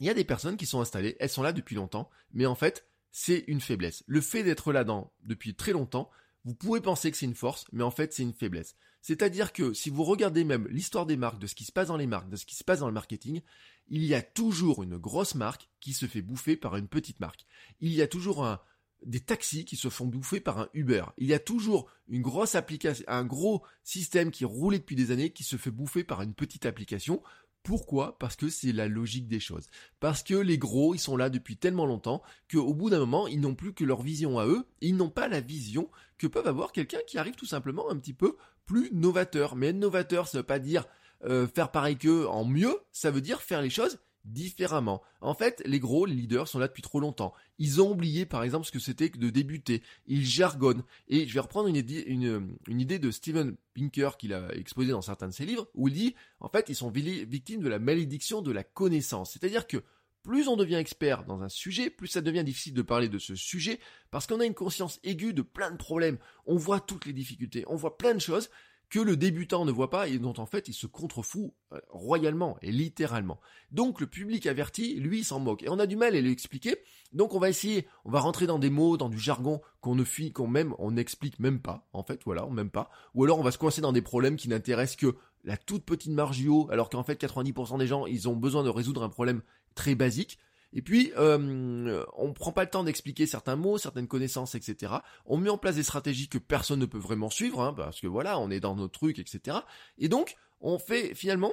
[0.00, 2.54] il y a des personnes qui sont installées, elles sont là depuis longtemps, mais en
[2.54, 4.02] fait, c'est une faiblesse.
[4.06, 6.10] Le fait d'être là-dedans depuis très longtemps,
[6.44, 8.74] vous pouvez penser que c'est une force, mais en fait c'est une faiblesse.
[9.00, 11.96] C'est-à-dire que si vous regardez même l'histoire des marques, de ce qui se passe dans
[11.96, 13.42] les marques, de ce qui se passe dans le marketing,
[13.88, 17.46] il y a toujours une grosse marque qui se fait bouffer par une petite marque.
[17.80, 18.58] Il y a toujours
[19.04, 21.04] des taxis qui se font bouffer par un Uber.
[21.18, 25.30] Il y a toujours une grosse application, un gros système qui roulait depuis des années
[25.30, 27.22] qui se fait bouffer par une petite application
[27.62, 28.18] pourquoi?
[28.18, 29.68] Parce que c'est la logique des choses.
[30.00, 33.40] Parce que les gros, ils sont là depuis tellement longtemps qu'au bout d'un moment, ils
[33.40, 35.88] n'ont plus que leur vision à eux, ils n'ont pas la vision
[36.22, 39.56] que peuvent avoir quelqu'un qui arrive tout simplement un petit peu plus novateur.
[39.56, 40.86] Mais être novateur, ça veut pas dire
[41.24, 45.02] euh, faire pareil qu'eux en mieux, ça veut dire faire les choses différemment.
[45.20, 47.34] En fait, les gros, leaders sont là depuis trop longtemps.
[47.58, 49.82] Ils ont oublié, par exemple, ce que c'était que de débuter.
[50.06, 50.84] Ils jargonnent.
[51.08, 55.02] Et je vais reprendre une idée, une, idée de Steven Pinker qu'il a exposé dans
[55.02, 58.42] certains de ses livres, où il dit, en fait, ils sont victimes de la malédiction
[58.42, 59.32] de la connaissance.
[59.32, 59.78] C'est-à-dire que
[60.22, 63.34] plus on devient expert dans un sujet, plus ça devient difficile de parler de ce
[63.34, 63.80] sujet,
[64.10, 66.18] parce qu'on a une conscience aiguë de plein de problèmes.
[66.46, 68.48] On voit toutes les difficultés, on voit plein de choses,
[68.92, 72.58] que le débutant ne voit pas et dont en fait il se contrefout euh, royalement
[72.60, 73.40] et littéralement.
[73.70, 75.62] Donc le public averti, lui, s'en moque.
[75.62, 76.76] Et on a du mal à lui expliquer.
[77.14, 80.04] Donc on va essayer, on va rentrer dans des mots, dans du jargon qu'on ne
[80.04, 81.88] fit, qu'on même, on n'explique même pas.
[81.94, 82.90] En fait, voilà, on même pas.
[83.14, 86.12] Ou alors on va se coincer dans des problèmes qui n'intéressent que la toute petite
[86.12, 89.08] marge du haut, alors qu'en fait 90% des gens, ils ont besoin de résoudre un
[89.08, 89.40] problème
[89.74, 90.38] très basique.
[90.74, 94.94] Et puis, euh, on prend pas le temps d'expliquer certains mots, certaines connaissances, etc.
[95.26, 98.06] On met en place des stratégies que personne ne peut vraiment suivre, hein, parce que
[98.06, 99.58] voilà, on est dans nos trucs, etc.
[99.98, 101.52] Et donc, on fait finalement,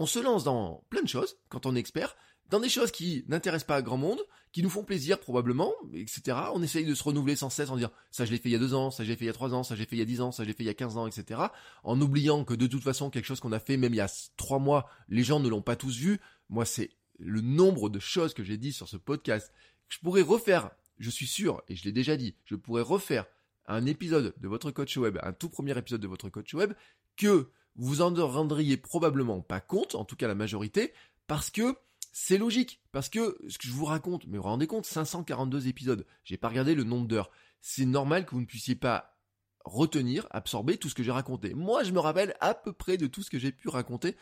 [0.00, 2.16] on se lance dans plein de choses quand on est expert,
[2.50, 4.20] dans des choses qui n'intéressent pas grand monde,
[4.52, 6.36] qui nous font plaisir probablement, etc.
[6.54, 8.56] On essaye de se renouveler sans cesse en disant ça je l'ai fait il y
[8.56, 9.86] a deux ans, ça je l'ai fait il y a trois ans, ça je l'ai
[9.86, 11.06] fait il y a dix ans, ça je l'ai fait il y a quinze ans,
[11.06, 11.40] etc.
[11.84, 14.10] En oubliant que de toute façon quelque chose qu'on a fait même il y a
[14.36, 16.20] trois mois, les gens ne l'ont pas tous vu.
[16.48, 19.52] Moi c'est le nombre de choses que j'ai dit sur ce podcast
[19.88, 20.70] je pourrais refaire.
[20.98, 23.26] Je suis sûr, et je l'ai déjà dit, je pourrais refaire
[23.66, 26.72] un épisode de votre coach web, un tout premier épisode de votre coach web,
[27.16, 30.92] que vous en rendriez probablement pas compte, en tout cas la majorité,
[31.26, 31.76] parce que
[32.12, 35.68] c'est logique, parce que ce que je vous raconte, mais vous vous rendez compte, 542
[35.68, 37.30] épisodes, j'ai pas regardé le nombre d'heures.
[37.60, 39.18] C'est normal que vous ne puissiez pas
[39.64, 41.54] retenir, absorber tout ce que j'ai raconté.
[41.54, 44.16] Moi, je me rappelle à peu près de tout ce que j'ai pu raconter.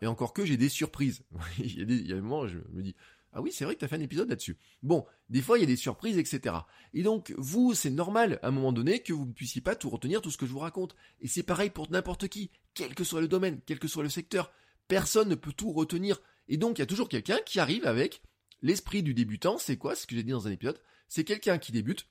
[0.00, 1.22] Et encore que j'ai des surprises.
[1.58, 2.94] il, y a des, il y je me dis,
[3.32, 4.56] ah oui, c'est vrai que tu as fait un épisode là-dessus.
[4.82, 6.56] Bon, des fois, il y a des surprises, etc.
[6.94, 9.90] Et donc, vous, c'est normal, à un moment donné, que vous ne puissiez pas tout
[9.90, 10.96] retenir, tout ce que je vous raconte.
[11.20, 14.08] Et c'est pareil pour n'importe qui, quel que soit le domaine, quel que soit le
[14.08, 14.50] secteur.
[14.88, 16.22] Personne ne peut tout retenir.
[16.48, 18.22] Et donc, il y a toujours quelqu'un qui arrive avec
[18.62, 19.58] l'esprit du débutant.
[19.58, 20.80] C'est quoi ce que j'ai dit dans un épisode?
[21.08, 22.08] C'est quelqu'un qui débute.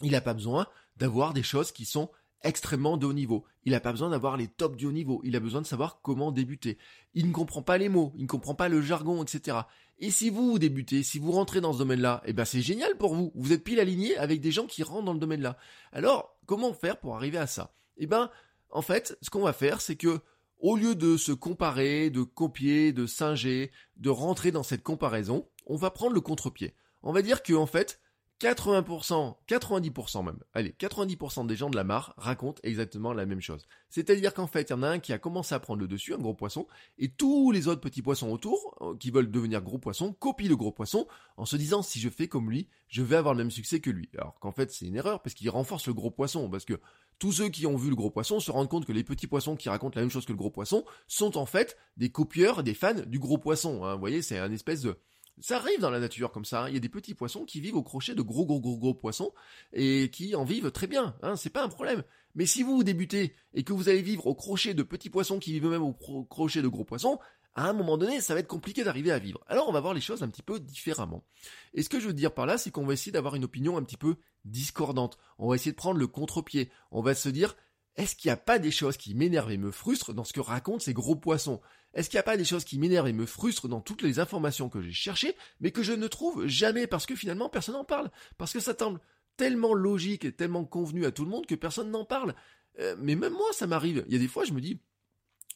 [0.00, 2.10] Il n'a pas besoin d'avoir des choses qui sont
[2.42, 3.44] extrêmement de haut niveau.
[3.64, 5.20] Il n'a pas besoin d'avoir les tops du haut niveau.
[5.24, 6.78] Il a besoin de savoir comment débuter.
[7.14, 9.58] Il ne comprend pas les mots, il ne comprend pas le jargon, etc.
[9.98, 13.14] Et si vous débutez, si vous rentrez dans ce domaine-là, eh ben c'est génial pour
[13.14, 13.32] vous.
[13.34, 15.56] Vous êtes pile aligné avec des gens qui rentrent dans le domaine-là.
[15.92, 17.74] Alors, comment faire pour arriver à ça?
[17.96, 18.30] Eh ben,
[18.70, 20.20] en fait, ce qu'on va faire, c'est que
[20.58, 25.76] au lieu de se comparer, de copier, de singer, de rentrer dans cette comparaison, on
[25.76, 26.74] va prendre le contre-pied.
[27.02, 28.00] On va dire que en fait,
[28.40, 33.66] 80%, 90% même, allez, 90% des gens de la mare racontent exactement la même chose.
[33.88, 36.12] C'est-à-dire qu'en fait, il y en a un qui a commencé à prendre le dessus,
[36.12, 36.66] un gros poisson,
[36.98, 40.56] et tous les autres petits poissons autour, euh, qui veulent devenir gros poissons, copient le
[40.56, 41.06] gros poisson,
[41.38, 43.90] en se disant, si je fais comme lui, je vais avoir le même succès que
[43.90, 44.10] lui.
[44.18, 46.78] Alors qu'en fait, c'est une erreur, parce qu'il renforce le gros poisson, parce que
[47.18, 49.56] tous ceux qui ont vu le gros poisson se rendent compte que les petits poissons
[49.56, 52.74] qui racontent la même chose que le gros poisson sont en fait des copieurs, des
[52.74, 53.84] fans du gros poisson.
[53.84, 53.94] Hein.
[53.94, 54.98] Vous voyez, c'est un espèce de
[55.40, 56.64] ça arrive dans la nature comme ça.
[56.64, 56.68] Hein.
[56.68, 58.94] Il y a des petits poissons qui vivent au crochet de gros gros gros gros
[58.94, 59.32] poissons
[59.72, 61.14] et qui en vivent très bien.
[61.22, 62.02] Hein, c'est pas un problème.
[62.34, 65.52] Mais si vous débutez et que vous allez vivre au crochet de petits poissons qui
[65.52, 65.92] vivent même au
[66.24, 67.18] crochet de gros poissons,
[67.54, 69.42] à un moment donné, ça va être compliqué d'arriver à vivre.
[69.46, 71.24] Alors on va voir les choses un petit peu différemment.
[71.72, 73.78] Et ce que je veux dire par là, c'est qu'on va essayer d'avoir une opinion
[73.78, 75.18] un petit peu discordante.
[75.38, 76.70] On va essayer de prendre le contre-pied.
[76.90, 77.56] On va se dire,
[77.96, 80.40] est-ce qu'il n'y a pas des choses qui m'énervent et me frustrent dans ce que
[80.40, 81.60] racontent ces gros poissons?
[81.94, 84.18] Est-ce qu'il n'y a pas des choses qui m'énervent et me frustrent dans toutes les
[84.18, 87.84] informations que j'ai cherchées, mais que je ne trouve jamais parce que finalement personne n'en
[87.84, 88.10] parle?
[88.36, 89.00] Parce que ça semble
[89.38, 92.34] tellement logique et tellement convenu à tout le monde que personne n'en parle.
[92.80, 94.04] Euh, mais même moi, ça m'arrive.
[94.06, 94.78] Il y a des fois, je me dis,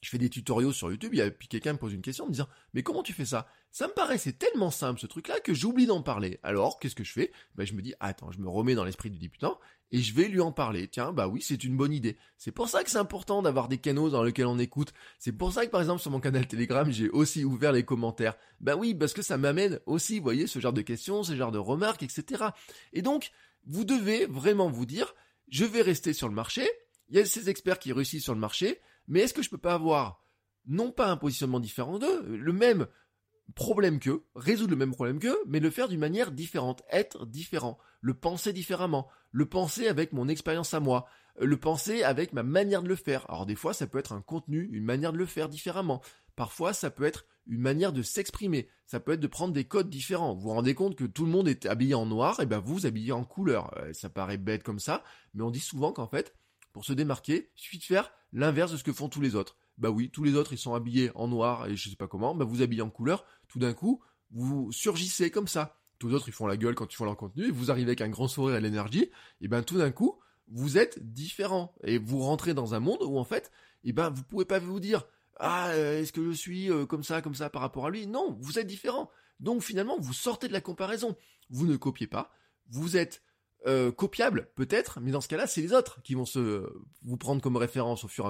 [0.00, 2.32] je fais des tutoriaux sur YouTube, et puis quelqu'un me pose une question en me
[2.32, 3.46] disant Mais comment tu fais ça?
[3.70, 6.40] Ça me paraît c'est tellement simple ce truc-là que j'oublie d'en parler.
[6.42, 7.32] Alors, qu'est-ce que je fais?
[7.54, 9.58] Ben, Je me dis Attends, je me remets dans l'esprit du débutant
[9.92, 10.88] et je vais lui en parler.
[10.88, 12.16] Tiens, bah oui, c'est une bonne idée.
[12.36, 14.92] C'est pour ça que c'est important d'avoir des canaux dans lesquels on écoute.
[15.18, 18.36] C'est pour ça que par exemple sur mon canal Telegram, j'ai aussi ouvert les commentaires.
[18.60, 21.52] Bah oui, parce que ça m'amène aussi, vous voyez, ce genre de questions, ce genre
[21.52, 22.44] de remarques, etc.
[22.92, 23.32] Et donc,
[23.66, 25.14] vous devez vraiment vous dire
[25.48, 26.68] Je vais rester sur le marché.
[27.08, 29.58] Il y a ces experts qui réussissent sur le marché mais est-ce que je peux
[29.58, 30.24] pas avoir,
[30.66, 32.86] non pas un positionnement différent d'eux, le même
[33.54, 37.76] problème qu'eux, résoudre le même problème qu'eux, mais le faire d'une manière différente, être différent,
[38.00, 41.06] le penser différemment, le penser avec mon expérience à moi,
[41.40, 43.28] le penser avec ma manière de le faire.
[43.28, 46.00] Alors des fois, ça peut être un contenu, une manière de le faire différemment.
[46.36, 48.68] Parfois, ça peut être une manière de s'exprimer.
[48.86, 50.34] Ça peut être de prendre des codes différents.
[50.34, 52.86] Vous vous rendez compte que tout le monde est habillé en noir, et ben vous
[52.86, 53.76] habillez en couleur.
[53.78, 55.02] Euh, ça paraît bête comme ça,
[55.34, 56.34] mais on dit souvent qu'en fait,
[56.72, 59.56] pour se démarquer, il suffit de faire l'inverse de ce que font tous les autres.
[59.78, 62.34] Bah oui, tous les autres ils sont habillés en noir et je sais pas comment,
[62.34, 65.76] bah vous habillez en couleur, tout d'un coup, vous surgissez comme ça.
[65.98, 67.90] Tous les autres ils font la gueule quand ils font leur contenu, et vous arrivez
[67.90, 71.74] avec un grand sourire et l'énergie, et ben tout d'un coup, vous êtes différent.
[71.84, 73.50] Et vous rentrez dans un monde où en fait,
[73.84, 75.04] et ben vous pouvez pas vous dire
[75.38, 78.06] ah euh, est-ce que je suis euh, comme ça comme ça par rapport à lui?
[78.06, 79.10] Non, vous êtes différent.
[79.40, 81.16] Donc finalement, vous sortez de la comparaison.
[81.48, 82.30] Vous ne copiez pas.
[82.68, 83.22] Vous êtes
[83.66, 87.42] euh, copiable peut-être, mais dans ce cas-là, c'est les autres qui vont se vous prendre
[87.42, 88.28] comme référence au fur et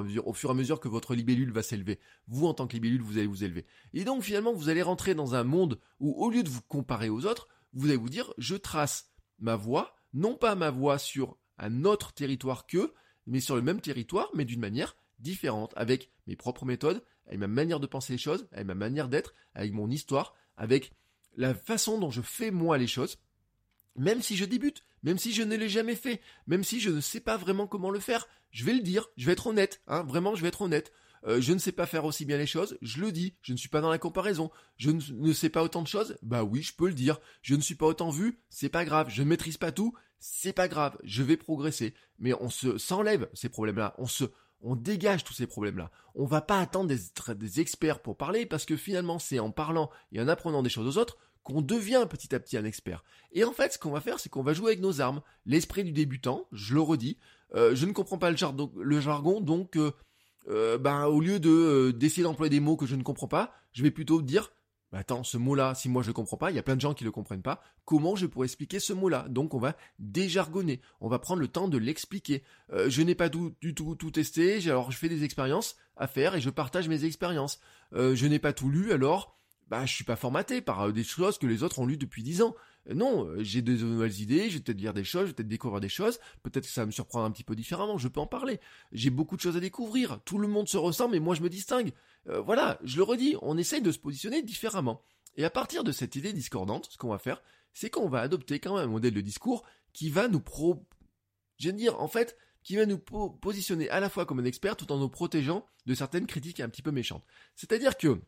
[0.51, 2.01] à mesure, que votre libellule va s'élever.
[2.27, 3.65] Vous, en tant que libellule, vous allez vous élever.
[3.95, 7.09] Et donc finalement, vous allez rentrer dans un monde où, au lieu de vous comparer
[7.09, 11.37] aux autres, vous allez vous dire, je trace ma voie, non pas ma voie sur
[11.59, 12.93] un autre territoire qu'eux,
[13.27, 17.47] mais sur le même territoire, mais d'une manière différente, avec mes propres méthodes, avec ma
[17.47, 20.93] manière de penser les choses, avec ma manière d'être, avec mon histoire, avec
[21.37, 23.19] la façon dont je fais moi les choses,
[23.97, 27.01] même si je débute, même si je ne l'ai jamais fait, même si je ne
[27.01, 30.03] sais pas vraiment comment le faire, je vais le dire, je vais être honnête, hein,
[30.03, 30.93] vraiment je vais être honnête.
[31.27, 33.59] Euh, je ne sais pas faire aussi bien les choses, je le dis, je ne
[33.59, 34.51] suis pas dans la comparaison.
[34.77, 37.21] Je ne, sais pas autant de choses, bah oui, je peux le dire.
[37.43, 39.09] Je ne suis pas autant vu, c'est pas grave.
[39.11, 40.97] Je ne maîtrise pas tout, c'est pas grave.
[41.05, 41.95] Je vais progresser.
[42.19, 44.25] Mais on se s'enlève ces problèmes-là, on se
[44.63, 45.91] dégage tous ces problèmes-là.
[46.15, 50.21] On va pas attendre des experts pour parler parce que finalement c'est en parlant et
[50.21, 53.05] en apprenant des choses aux autres qu'on devient petit à petit un expert.
[53.33, 55.23] Et en fait, ce qu'on va faire, c'est qu'on va jouer avec nos armes.
[55.47, 57.19] L'esprit du débutant, je le redis,
[57.55, 58.37] euh, je ne comprends pas le,
[59.01, 59.93] jargon, donc euh,
[60.49, 63.83] euh, ben, au lieu de d'essayer d'employer des mots que je ne comprends pas, je
[63.83, 64.53] vais plutôt dire
[64.93, 66.81] bah, attends, ce mot-là, si moi je le comprends pas, il y a plein de
[66.81, 69.27] gens qui le comprennent pas, comment je pourrais expliquer ce mot-là?
[69.29, 72.43] Donc on va déjargonner, on va prendre le temps de l'expliquer.
[72.73, 76.41] je n'ai pas du tout tout testé, alors je fais des expériences à faire et
[76.41, 77.61] je partage mes expériences.
[77.93, 79.40] je n'ai pas tout lu, alors
[79.71, 82.43] bah je suis pas formaté par des choses que les autres ont lues depuis dix
[82.43, 82.55] ans.
[82.93, 85.49] Non, euh, j'ai de nouvelles idées, je vais peut-être lire des choses, je vais peut-être
[85.49, 88.21] découvrir des choses, peut-être que ça va me surprendre un petit peu différemment, je peux
[88.21, 88.59] en parler.
[88.93, 91.49] J'ai beaucoup de choses à découvrir, tout le monde se ressemble et moi je me
[91.49, 91.93] distingue.
[92.29, 95.03] Euh, voilà, je le redis, on essaye de se positionner différemment.
[95.37, 98.59] Et à partir de cette idée discordante, ce qu'on va faire, c'est qu'on va adopter
[98.59, 100.85] quand même un modèle de discours qui va nous pro...
[101.63, 104.91] De dire, en fait, qui va nous positionner à la fois comme un expert tout
[104.93, 107.25] en nous protégeant de certaines critiques un petit peu méchantes.
[107.55, 108.19] C'est-à-dire que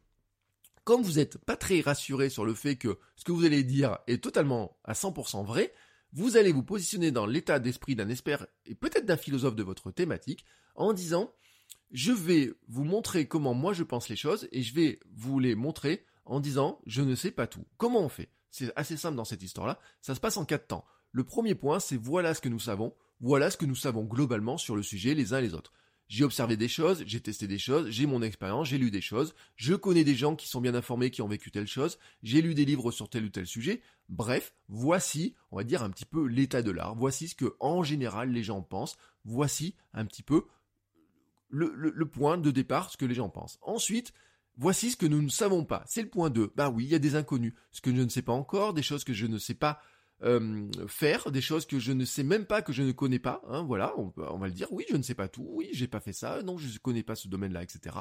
[0.84, 3.98] comme vous n'êtes pas très rassuré sur le fait que ce que vous allez dire
[4.06, 5.72] est totalement à 100% vrai,
[6.12, 9.90] vous allez vous positionner dans l'état d'esprit d'un expert et peut-être d'un philosophe de votre
[9.90, 11.32] thématique en disant
[11.90, 15.54] je vais vous montrer comment moi je pense les choses et je vais vous les
[15.54, 17.66] montrer en disant je ne sais pas tout.
[17.76, 18.30] Comment on fait?
[18.50, 19.78] C'est assez simple dans cette histoire-là.
[20.00, 20.84] Ça se passe en quatre temps.
[21.10, 24.58] Le premier point, c'est voilà ce que nous savons, voilà ce que nous savons globalement
[24.58, 25.72] sur le sujet les uns et les autres.
[26.12, 29.34] J'ai observé des choses, j'ai testé des choses, j'ai mon expérience, j'ai lu des choses,
[29.56, 32.54] je connais des gens qui sont bien informés, qui ont vécu telle chose, j'ai lu
[32.54, 33.80] des livres sur tel ou tel sujet.
[34.10, 37.82] Bref, voici, on va dire un petit peu l'état de l'art, voici ce que en
[37.82, 40.44] général les gens pensent, voici un petit peu
[41.48, 43.58] le, point de départ, ce que les gens pensent.
[43.62, 44.12] Ensuite,
[44.58, 45.82] voici ce que nous ne savons pas.
[45.86, 46.52] C'est le point 2.
[46.54, 47.54] Bah oui, il y a des inconnus.
[47.70, 49.80] Ce que je ne sais pas encore, des choses que je ne sais pas
[50.24, 53.42] euh, faire des choses que je ne sais même pas, que je ne connais pas.
[53.48, 54.68] Hein, voilà, on, va le dire.
[54.70, 55.46] Oui, je ne sais pas tout.
[55.48, 56.42] Oui, j'ai pas fait ça.
[56.42, 57.96] Non, je ne connais pas ce domaine-là, etc.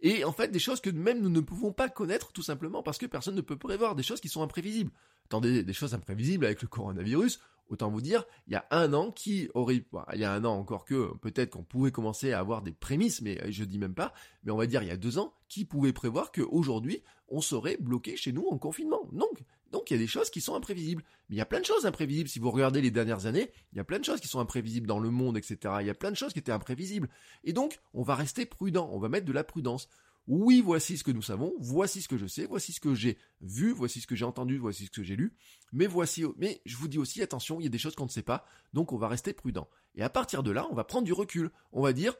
[0.00, 2.98] Et en fait, des choses que même nous ne pouvons pas connaître, tout simplement parce
[2.98, 3.94] que personne ne peut prévoir.
[3.94, 4.90] Des choses qui sont imprévisibles.
[5.26, 7.40] Attendez, des choses imprévisibles avec le coronavirus.
[7.70, 10.58] Autant vous dire, il y a un an qui aurait, il y a un an
[10.58, 14.12] encore que peut-être qu'on pouvait commencer à avoir des prémices, mais je dis même pas,
[14.42, 17.76] mais on va dire il y a deux ans, qui pouvait prévoir qu'aujourd'hui on serait
[17.78, 19.08] bloqué chez nous en confinement.
[19.12, 21.04] Donc donc il y a des choses qui sont imprévisibles.
[21.28, 22.28] Mais il y a plein de choses imprévisibles.
[22.28, 24.86] Si vous regardez les dernières années, il y a plein de choses qui sont imprévisibles
[24.86, 25.74] dans le monde, etc.
[25.80, 27.08] Il y a plein de choses qui étaient imprévisibles.
[27.44, 29.88] Et donc, on va rester prudent, on va mettre de la prudence.
[30.26, 33.18] Oui, voici ce que nous savons, voici ce que je sais, voici ce que j'ai
[33.40, 35.34] vu, voici ce que j'ai entendu, voici ce que j'ai lu.
[35.72, 38.10] Mais voici, mais je vous dis aussi, attention, il y a des choses qu'on ne
[38.10, 39.68] sait pas, donc on va rester prudent.
[39.94, 41.50] Et à partir de là, on va prendre du recul.
[41.72, 42.14] On va dire,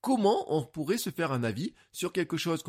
[0.00, 2.62] comment on pourrait se faire un avis sur quelque chose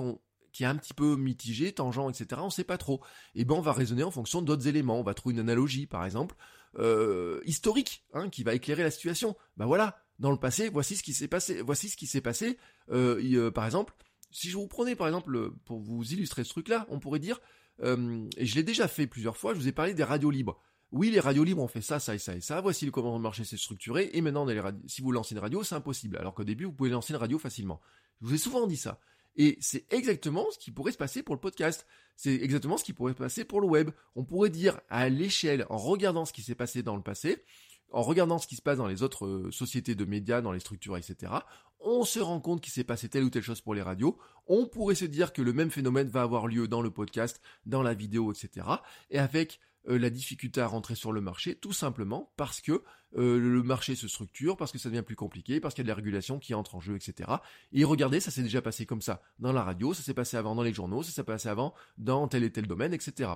[0.52, 2.42] qui est un petit peu mitigé, tangent, etc.
[2.42, 3.02] On ne sait pas trop.
[3.36, 5.00] Et eh ben on va raisonner en fonction d'autres éléments.
[5.00, 6.36] On va trouver une analogie, par exemple,
[6.80, 9.36] euh, historique, hein, qui va éclairer la situation.
[9.56, 11.62] Ben voilà, dans le passé, voici ce qui s'est passé.
[11.62, 12.58] Voici ce qui s'est passé.
[12.90, 13.94] Euh, euh, par exemple,
[14.38, 17.42] si je vous prenais, par exemple, pour vous illustrer ce truc-là, on pourrait dire,
[17.82, 20.62] et je l'ai déjà fait plusieurs fois, je vous ai parlé des radios libres.
[20.92, 22.62] Oui, les radios libres ont fait ça, ça et ça et ça.
[22.62, 24.12] Voici comment le marché s'est structuré.
[24.14, 24.48] Et maintenant,
[24.86, 26.18] si vous lancez une radio, c'est impossible.
[26.18, 27.82] Alors qu'au début, vous pouvez lancer une radio facilement.
[28.22, 29.00] Je vous ai souvent dit ça.
[29.38, 31.88] Et c'est exactement ce qui pourrait se passer pour le podcast.
[32.16, 33.90] C'est exactement ce qui pourrait se passer pour le web.
[34.16, 37.44] On pourrait dire à l'échelle, en regardant ce qui s'est passé dans le passé,
[37.92, 40.60] en regardant ce qui se passe dans les autres euh, sociétés de médias, dans les
[40.60, 41.34] structures, etc.,
[41.80, 44.18] on se rend compte qu'il s'est passé telle ou telle chose pour les radios.
[44.48, 47.84] On pourrait se dire que le même phénomène va avoir lieu dans le podcast, dans
[47.84, 48.66] la vidéo, etc.
[49.12, 52.84] Et avec euh, la difficulté à rentrer sur le marché, tout simplement parce que
[53.16, 55.94] euh, le marché se structure, parce que ça devient plus compliqué, parce qu'il y a
[55.94, 57.32] des régulations qui entrent en jeu, etc.
[57.72, 60.56] Et regardez, ça s'est déjà passé comme ça dans la radio, ça s'est passé avant
[60.56, 63.32] dans les journaux, ça s'est passé avant dans tel et tel domaine, etc.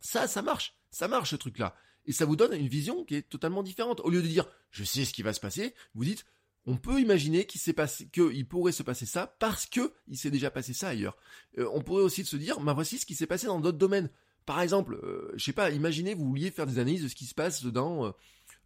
[0.00, 1.74] Ça, ça marche, ça marche ce truc-là.
[2.06, 4.00] Et ça vous donne une vision qui est totalement différente.
[4.00, 6.24] Au lieu de dire je sais ce qui va se passer, vous dites
[6.66, 10.88] on peut imaginer qu'il pourrait se passer ça parce que il s'est déjà passé ça
[10.88, 11.16] ailleurs.
[11.58, 14.08] Euh, on pourrait aussi se dire, bah voici ce qui s'est passé dans d'autres domaines.
[14.46, 17.24] Par exemple, euh, je sais pas, imaginez vous vouliez faire des analyses de ce qui
[17.24, 18.10] se passe dans euh,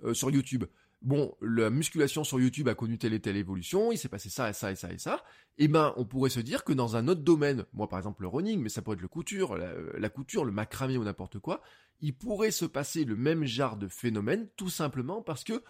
[0.05, 0.65] euh, sur YouTube.
[1.01, 4.51] Bon, la musculation sur YouTube a connu telle et telle évolution, il s'est passé ça
[4.51, 5.23] et ça et ça et ça.
[5.57, 8.29] Eh ben, on pourrait se dire que dans un autre domaine, moi par exemple le
[8.29, 11.63] running, mais ça pourrait être le couture, la, couture, le macramé ou n'importe quoi,
[12.01, 15.63] il pourrait se passer le même genre de phénomène, tout simplement parce que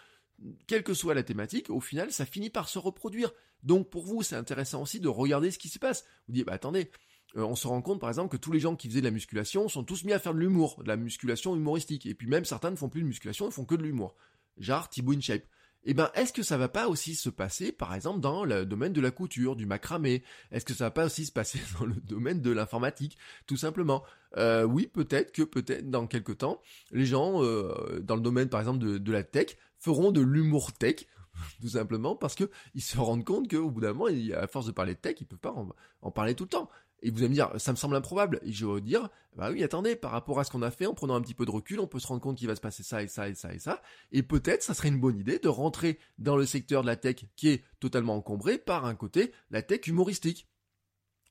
[0.67, 3.33] quelle que soit la thématique, au final, ça finit par se reproduire.
[3.63, 6.07] Donc pour vous, c'est intéressant aussi de regarder ce qui se passe.
[6.27, 6.91] Vous dites, bah attendez,
[7.37, 9.11] euh, on se rend compte par exemple que tous les gens qui faisaient de la
[9.11, 12.07] musculation sont tous mis à faire de l'humour, de la musculation humoristique.
[12.07, 14.17] Et puis même certains ne font plus de musculation, ils font que de l'humour.
[14.59, 15.45] Genre Thibaut InShape.
[15.85, 18.93] eh ben, est-ce que ça va pas aussi se passer, par exemple, dans le domaine
[18.93, 20.23] de la couture, du macramé?
[20.51, 23.17] Est-ce que ça va pas aussi se passer dans le domaine de l'informatique,
[23.47, 24.03] tout simplement?
[24.37, 28.61] Euh, Oui, peut-être que peut-être dans quelques temps, les gens euh, dans le domaine, par
[28.61, 31.07] exemple, de, la tech feront de l'humour tech,
[31.61, 34.73] tout simplement parce que ils se rendent compte qu'au bout d'un moment, à force de
[34.73, 35.55] parler de tech, ils peuvent pas
[36.03, 36.69] en parler tout le temps.
[37.03, 38.41] Et vous allez me dire, ça me semble improbable.
[38.43, 40.87] Et je vais vous dire, bah oui, attendez, par rapport à ce qu'on a fait,
[40.87, 42.61] en prenant un petit peu de recul, on peut se rendre compte qu'il va se
[42.61, 43.83] passer ça et ça et ça et ça.
[44.11, 47.25] Et peut-être, ça serait une bonne idée de rentrer dans le secteur de la tech
[47.37, 50.49] qui est totalement encombré par un côté, la tech humoristique.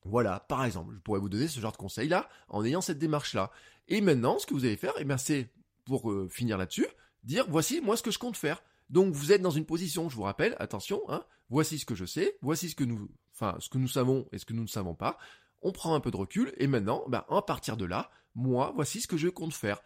[0.06, 3.52] Voilà, par exemple, je pourrais vous donner ce genre de conseil-là en ayant cette démarche-là.
[3.90, 5.50] Et maintenant, ce que vous allez faire, eh c'est,
[5.84, 6.88] pour euh, finir là-dessus,
[7.24, 8.64] dire, voici moi ce que je compte faire.
[8.90, 12.06] Donc vous êtes dans une position, je vous rappelle, attention, hein, voici ce que je
[12.06, 14.68] sais, voici ce que nous, enfin, ce que nous savons et ce que nous ne
[14.68, 15.18] savons pas
[15.62, 19.02] on prend un peu de recul, et maintenant, ben, à partir de là, moi, voici
[19.02, 19.82] ce que je compte faire.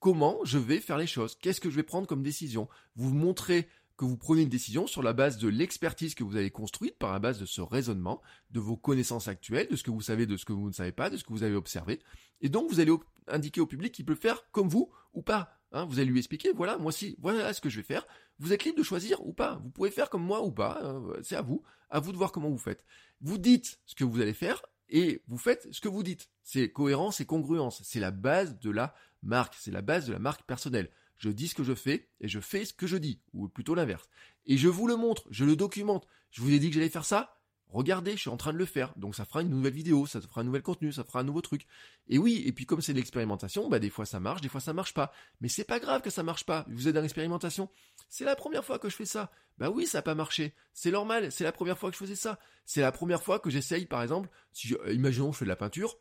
[0.00, 1.36] Comment je vais faire les choses?
[1.36, 2.68] Qu'est-ce que je vais prendre comme décision?
[2.96, 6.50] Vous montrez que vous prenez une décision sur la base de l'expertise que vous avez
[6.50, 10.00] construite, par la base de ce raisonnement, de vos connaissances actuelles, de ce que vous
[10.00, 12.00] savez, de ce que vous ne savez pas, de ce que vous avez observé.
[12.40, 12.92] Et donc, vous allez
[13.28, 15.60] indiquer au public qu'il peut faire comme vous ou pas.
[15.70, 18.06] Hein, vous allez lui expliquer, voilà, moi si, voilà ce que je vais faire.
[18.38, 19.60] Vous êtes libre de choisir ou pas.
[19.62, 20.80] Vous pouvez faire comme moi ou pas.
[20.82, 21.62] Hein, c'est à vous.
[21.88, 22.84] À vous de voir comment vous faites.
[23.20, 26.28] Vous dites ce que vous allez faire et vous faites ce que vous dites.
[26.42, 27.80] C'est cohérence et congruence.
[27.82, 29.54] C'est la base de la marque.
[29.58, 30.90] C'est la base de la marque personnelle.
[31.16, 33.74] Je dis ce que je fais et je fais ce que je dis, ou plutôt
[33.74, 34.08] l'inverse.
[34.44, 36.06] Et je vous le montre, je le documente.
[36.30, 37.40] Je vous ai dit que j'allais faire ça,
[37.72, 38.92] regardez, je suis en train de le faire.
[38.96, 41.40] Donc ça fera une nouvelle vidéo, ça fera un nouvel contenu, ça fera un nouveau
[41.40, 41.66] truc.
[42.08, 44.60] Et oui, et puis comme c'est de l'expérimentation, bah des fois ça marche, des fois
[44.60, 45.12] ça marche pas.
[45.40, 46.64] Mais c'est pas grave que ça marche pas.
[46.68, 47.68] Vous êtes dans l'expérimentation.
[48.08, 49.30] C'est la première fois que je fais ça.
[49.58, 50.54] Bah oui, ça n'a pas marché.
[50.72, 52.38] C'est normal, c'est la première fois que je faisais ça.
[52.64, 55.56] C'est la première fois que j'essaye, par exemple, si euh, imaginons je fais de la
[55.56, 55.98] peinture,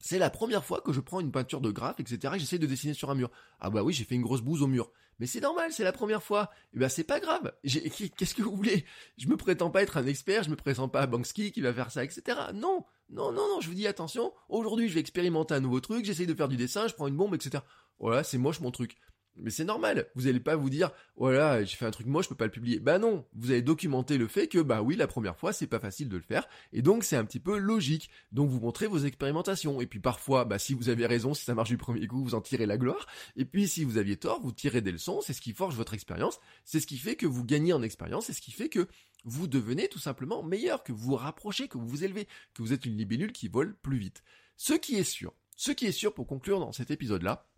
[0.00, 2.34] c'est la première fois que je prends une peinture de graphe, etc.
[2.36, 3.30] et j'essaie de dessiner sur un mur.
[3.60, 4.90] Ah bah oui, j'ai fait une grosse bouse au mur.
[5.18, 6.50] Mais c'est normal, c'est la première fois.
[6.52, 7.52] Et eh ben c'est pas grave.
[7.64, 8.84] Qu'est-ce que vous voulez?
[9.16, 11.72] Je me prétends pas être un expert, je me présente pas à Banksy qui va
[11.72, 12.38] faire ça, etc.
[12.54, 13.60] Non, non, non, non.
[13.60, 14.32] Je vous dis attention.
[14.48, 16.04] Aujourd'hui, je vais expérimenter un nouveau truc.
[16.04, 17.62] J'essaie de faire du dessin, je prends une bombe, etc.
[17.98, 18.96] Voilà, c'est moche mon truc.
[19.36, 22.26] Mais c'est normal, vous n'allez pas vous dire voilà, oh j'ai fait un truc moche,
[22.26, 22.78] je peux pas le publier.
[22.78, 25.80] Bah non, vous allez documenter le fait que bah oui, la première fois, c'est pas
[25.80, 26.48] facile de le faire.
[26.72, 28.10] Et donc c'est un petit peu logique.
[28.30, 29.80] Donc vous montrez vos expérimentations.
[29.80, 32.34] Et puis parfois bah si vous avez raison, si ça marche du premier coup, vous
[32.34, 33.06] en tirez la gloire.
[33.36, 35.94] Et puis si vous aviez tort, vous tirez des leçons, c'est ce qui forge votre
[35.94, 38.86] expérience, c'est ce qui fait que vous gagnez en expérience, c'est ce qui fait que
[39.24, 42.72] vous devenez tout simplement meilleur, que vous vous rapprochez, que vous vous élevez, que vous
[42.72, 44.22] êtes une libellule qui vole plus vite.
[44.56, 47.48] Ce qui est sûr, ce qui est sûr pour conclure dans cet épisode-là,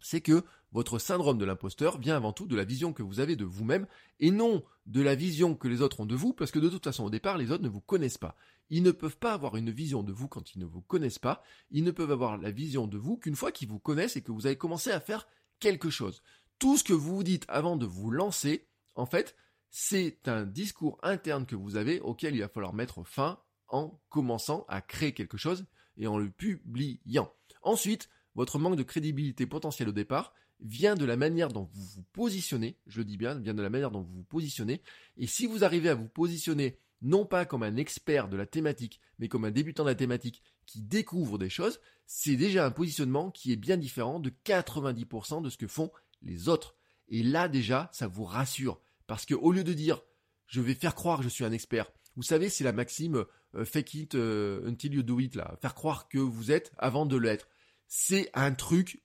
[0.00, 3.36] c'est que votre syndrome de l'imposteur vient avant tout de la vision que vous avez
[3.36, 3.86] de vous-même
[4.20, 6.84] et non de la vision que les autres ont de vous, parce que de toute
[6.84, 8.36] façon au départ les autres ne vous connaissent pas.
[8.70, 11.42] Ils ne peuvent pas avoir une vision de vous quand ils ne vous connaissent pas,
[11.70, 14.32] ils ne peuvent avoir la vision de vous qu'une fois qu'ils vous connaissent et que
[14.32, 15.26] vous avez commencé à faire
[15.58, 16.22] quelque chose.
[16.58, 19.34] Tout ce que vous vous dites avant de vous lancer, en fait,
[19.70, 24.66] c'est un discours interne que vous avez auquel il va falloir mettre fin en commençant
[24.68, 25.64] à créer quelque chose
[25.96, 27.32] et en le publiant.
[27.62, 32.04] Ensuite, votre manque de crédibilité potentielle au départ vient de la manière dont vous vous
[32.12, 34.82] positionnez, je le dis bien, vient de la manière dont vous vous positionnez,
[35.16, 39.00] et si vous arrivez à vous positionner non pas comme un expert de la thématique,
[39.18, 43.30] mais comme un débutant de la thématique qui découvre des choses, c'est déjà un positionnement
[43.30, 45.90] qui est bien différent de 90% de ce que font
[46.22, 46.76] les autres.
[47.08, 50.02] Et là déjà, ça vous rassure, parce que au lieu de dire
[50.46, 53.64] je vais faire croire que je suis un expert, vous savez, c'est la maxime euh,
[53.64, 57.48] fake it euh, until you do it faire croire que vous êtes avant de l'être.
[57.86, 59.02] C'est un truc,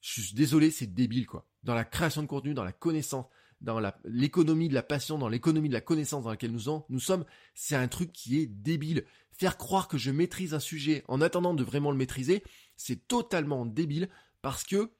[0.00, 1.46] je suis désolé, c'est débile quoi.
[1.62, 3.26] Dans la création de contenu, dans la connaissance,
[3.60, 7.26] dans l'économie de la passion, dans l'économie de la connaissance dans laquelle nous, nous sommes,
[7.54, 9.04] c'est un truc qui est débile.
[9.32, 12.42] Faire croire que je maîtrise un sujet en attendant de vraiment le maîtriser,
[12.76, 14.08] c'est totalement débile
[14.40, 14.90] parce que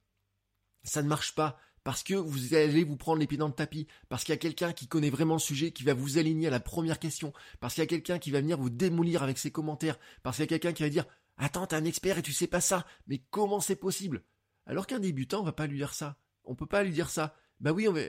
[0.83, 3.87] ça ne marche pas parce que vous allez vous prendre les pieds dans le tapis,
[4.11, 6.51] parce qu'il y a quelqu'un qui connaît vraiment le sujet, qui va vous aligner à
[6.51, 9.51] la première question, parce qu'il y a quelqu'un qui va venir vous démolir avec ses
[9.51, 11.07] commentaires, parce qu'il y a quelqu'un qui va dire
[11.43, 12.87] Attends, t'es un expert et tu sais pas ça.
[13.07, 14.23] Mais comment c'est possible?
[14.71, 16.17] Alors qu'un débutant, on va pas lui dire ça.
[16.45, 17.35] On peut pas lui dire ça.
[17.59, 18.03] Bah oui, on va,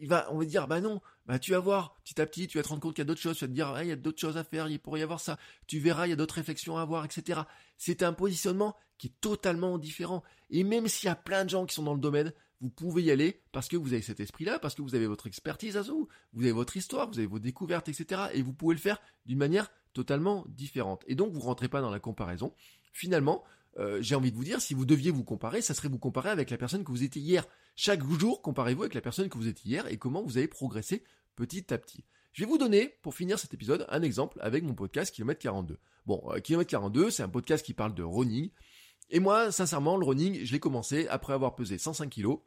[0.00, 2.62] il on va dire, bah non, bah tu vas voir, petit à petit, tu vas
[2.62, 3.92] te rendre compte qu'il y a d'autres choses, tu vas te dire, ah, il y
[3.92, 6.16] a d'autres choses à faire, il pourrait y avoir ça, tu verras, il y a
[6.16, 7.40] d'autres réflexions à avoir, etc.
[7.76, 10.22] C'est un positionnement qui est totalement différent.
[10.48, 13.02] Et même s'il y a plein de gens qui sont dans le domaine, vous pouvez
[13.02, 15.82] y aller parce que vous avez cet esprit-là, parce que vous avez votre expertise à
[15.82, 18.26] vous, vous avez votre histoire, vous avez vos découvertes, etc.
[18.32, 21.02] Et vous pouvez le faire d'une manière totalement différente.
[21.08, 22.54] Et donc vous rentrez pas dans la comparaison.
[22.92, 23.44] Finalement,
[23.78, 26.30] euh, j'ai envie de vous dire, si vous deviez vous comparer, ça serait vous comparer
[26.30, 27.46] avec la personne que vous étiez hier.
[27.74, 31.04] Chaque jour, comparez-vous avec la personne que vous étiez hier et comment vous avez progressé
[31.34, 32.04] petit à petit.
[32.32, 35.78] Je vais vous donner, pour finir cet épisode, un exemple avec mon podcast Kilomètre 42.
[36.06, 38.50] Bon, euh, Kilomètre 42, c'est un podcast qui parle de running.
[39.10, 42.40] Et moi, sincèrement, le running, je l'ai commencé après avoir pesé 105 kilos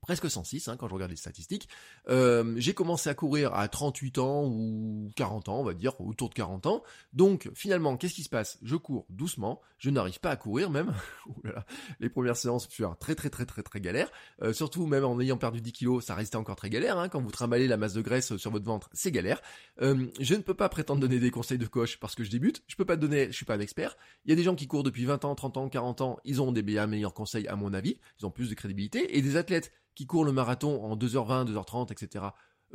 [0.00, 1.68] presque 106 hein, quand je regarde les statistiques.
[2.08, 6.28] Euh, j'ai commencé à courir à 38 ans ou 40 ans, on va dire, autour
[6.28, 6.82] de 40 ans.
[7.12, 8.58] Donc finalement, qu'est-ce qui se passe?
[8.62, 10.94] Je cours doucement, je n'arrive pas à courir même.
[12.00, 14.10] les premières séances furent très très très très très galère.
[14.42, 16.98] Euh, surtout même en ayant perdu 10 kilos, ça restait encore très galère.
[16.98, 17.08] Hein.
[17.08, 19.40] Quand vous trimballez la masse de graisse sur votre ventre, c'est galère.
[19.80, 22.62] Euh, je ne peux pas prétendre donner des conseils de coach parce que je débute.
[22.66, 23.96] Je peux pas donner, je suis pas un expert.
[24.24, 26.42] Il y a des gens qui courent depuis 20 ans, 30 ans, 40 ans, ils
[26.42, 29.16] ont des meilleurs conseils à mon avis, ils ont plus de crédibilité.
[29.16, 32.26] Et des athlètes qui courent le marathon en 2h20, 2h30, etc.,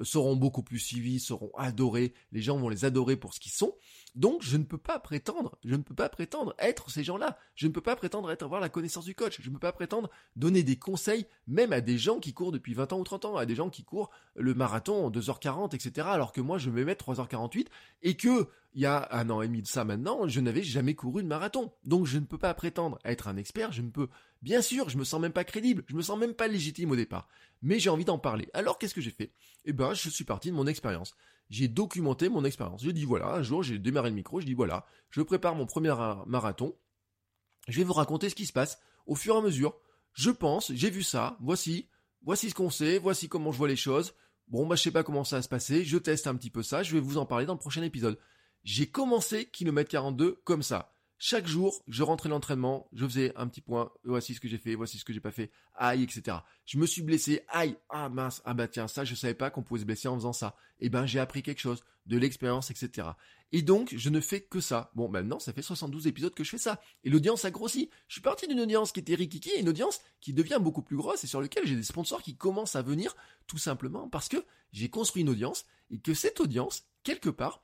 [0.02, 3.78] seront beaucoup plus suivis, seront adorés, les gens vont les adorer pour ce qu'ils sont.
[4.16, 7.38] Donc je ne peux pas prétendre, je ne peux pas prétendre être ces gens-là.
[7.56, 9.40] Je ne peux pas prétendre avoir la connaissance du coach.
[9.42, 12.74] Je ne peux pas prétendre donner des conseils même à des gens qui courent depuis
[12.74, 16.08] 20 ans ou 30 ans, à des gens qui courent le marathon en 2h40, etc.
[16.10, 17.68] Alors que moi je me mets 3h48
[18.04, 20.96] et que il y a un an et demi de ça maintenant, je n'avais jamais
[20.96, 21.72] couru de marathon.
[21.86, 24.08] Donc je ne peux pas prétendre être un expert, je ne peux,
[24.42, 26.96] bien sûr, je me sens même pas crédible, je me sens même pas légitime au
[26.96, 27.28] départ.
[27.62, 28.50] Mais j'ai envie d'en parler.
[28.54, 29.32] Alors qu'est-ce que j'ai fait?
[29.66, 31.16] Eh ben, je suis parti de mon expérience
[31.50, 32.84] j'ai documenté mon expérience.
[32.84, 35.66] J'ai dit voilà, un jour j'ai démarré le micro, je dis voilà, je prépare mon
[35.66, 35.94] premier
[36.26, 36.76] marathon,
[37.68, 39.76] je vais vous raconter ce qui se passe au fur et à mesure.
[40.14, 41.90] Je pense, j'ai vu ça, voici,
[42.22, 44.14] voici ce qu'on sait, voici comment je vois les choses.
[44.48, 46.64] Bon bah je sais pas comment ça va se passer, je teste un petit peu
[46.64, 48.20] ça, je vais vous en parler dans le prochain épisode.
[48.64, 50.93] J'ai commencé kilomètre 42 comme ça.
[51.26, 54.76] Chaque jour, je rentrais l'entraînement, je faisais un petit point, voici ce que j'ai fait,
[54.76, 56.40] voici ce que j'ai pas fait, aïe, etc.
[56.66, 59.64] Je me suis blessé, aïe, ah mince, ah bah tiens, ça je savais pas qu'on
[59.64, 60.58] pouvait se blesser en faisant ça.
[60.82, 63.08] Eh ben j'ai appris quelque chose, de l'expérience, etc.
[63.54, 64.92] Et donc, je ne fais que ça.
[64.96, 66.82] Bon, maintenant, ça fait 72 épisodes que je fais ça.
[67.06, 67.90] Et l'audience a grossi.
[68.10, 70.98] Je suis parti d'une audience qui était rikiki et une audience qui devient beaucoup plus
[70.98, 73.16] grosse et sur laquelle j'ai des sponsors qui commencent à venir
[73.48, 74.44] tout simplement parce que
[74.74, 77.64] j'ai construit une audience et que cette audience, quelque part,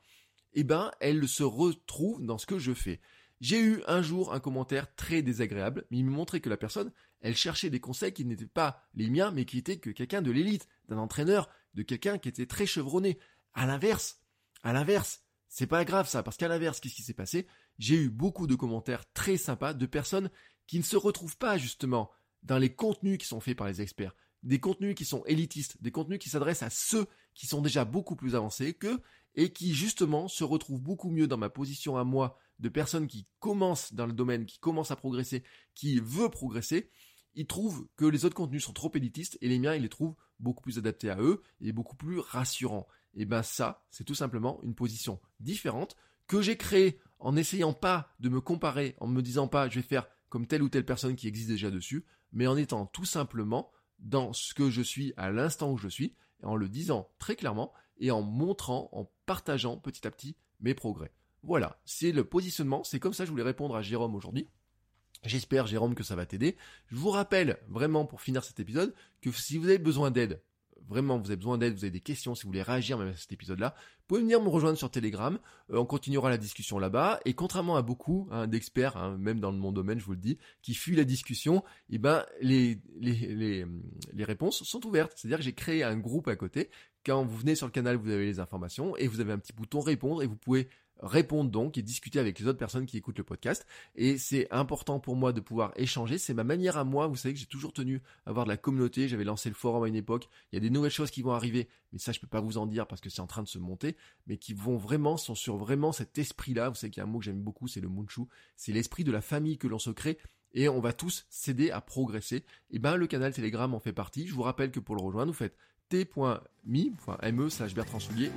[0.54, 3.00] eh ben, elle se retrouve dans ce que je fais.
[3.40, 6.92] J'ai eu un jour un commentaire très désagréable, mais il me montrait que la personne,
[7.20, 10.30] elle cherchait des conseils qui n'étaient pas les miens, mais qui étaient que quelqu'un de
[10.30, 13.18] l'élite, d'un entraîneur, de quelqu'un qui était très chevronné.
[13.54, 14.20] À l'inverse,
[14.62, 17.46] à l'inverse, c'est pas grave ça, parce qu'à l'inverse, qu'est-ce qui s'est passé?
[17.78, 20.30] J'ai eu beaucoup de commentaires très sympas de personnes
[20.66, 22.10] qui ne se retrouvent pas justement
[22.42, 25.90] dans les contenus qui sont faits par les experts, des contenus qui sont élitistes, des
[25.90, 29.00] contenus qui s'adressent à ceux qui sont déjà beaucoup plus avancés qu'eux
[29.34, 33.26] et qui justement se retrouvent beaucoup mieux dans ma position à moi de personnes qui
[33.40, 35.42] commencent dans le domaine, qui commencent à progresser,
[35.74, 36.90] qui veut progresser,
[37.34, 40.14] ils trouvent que les autres contenus sont trop élitistes et les miens, ils les trouvent
[40.38, 42.86] beaucoup plus adaptés à eux et beaucoup plus rassurants.
[43.14, 45.96] Et ben ça, c'est tout simplement une position différente
[46.26, 49.86] que j'ai créée en n'essayant pas de me comparer, en me disant pas je vais
[49.86, 53.70] faire comme telle ou telle personne qui existe déjà dessus, mais en étant tout simplement
[53.98, 57.72] dans ce que je suis à l'instant où je suis, en le disant très clairement,
[57.98, 61.12] et en montrant, en partageant petit à petit mes progrès.
[61.42, 64.48] Voilà, c'est le positionnement, c'est comme ça que je voulais répondre à Jérôme aujourd'hui.
[65.24, 66.56] J'espère, Jérôme, que ça va t'aider.
[66.88, 70.42] Je vous rappelle vraiment pour finir cet épisode que si vous avez besoin d'aide,
[70.88, 73.16] vraiment vous avez besoin d'aide, vous avez des questions, si vous voulez réagir même à
[73.16, 75.38] cet épisode-là, vous pouvez venir me rejoindre sur Telegram.
[75.70, 77.20] Euh, on continuera la discussion là-bas.
[77.24, 80.38] Et contrairement à beaucoup hein, d'experts, hein, même dans mon domaine, je vous le dis,
[80.62, 83.66] qui fuient la discussion, eh ben les, les,
[84.24, 85.12] réponses sont ouvertes.
[85.14, 86.70] C'est-à-dire que j'ai créé un groupe à côté.
[87.06, 89.52] Quand vous venez sur le canal, vous avez les informations et vous avez un petit
[89.52, 90.68] bouton répondre et vous pouvez
[91.02, 93.66] répondre donc et discuter avec les autres personnes qui écoutent le podcast.
[93.94, 96.18] Et c'est important pour moi de pouvoir échanger.
[96.18, 97.06] C'est ma manière à moi.
[97.06, 99.08] Vous savez que j'ai toujours tenu à avoir de la communauté.
[99.08, 100.28] J'avais lancé le forum à une époque.
[100.52, 102.58] Il y a des nouvelles choses qui vont arriver, mais ça je peux pas vous
[102.58, 103.96] en dire parce que c'est en train de se monter,
[104.26, 106.68] mais qui vont vraiment, sont sur vraiment cet esprit-là.
[106.68, 108.22] Vous savez qu'il y a un mot que j'aime beaucoup, c'est le munchu.
[108.56, 110.18] C'est l'esprit de la famille que l'on se crée
[110.52, 112.44] et on va tous s'aider à progresser.
[112.70, 114.26] Et ben le canal Telegram en fait partie.
[114.26, 115.56] Je vous rappelle que pour le rejoindre, vous faites
[115.90, 117.72] t.me, slash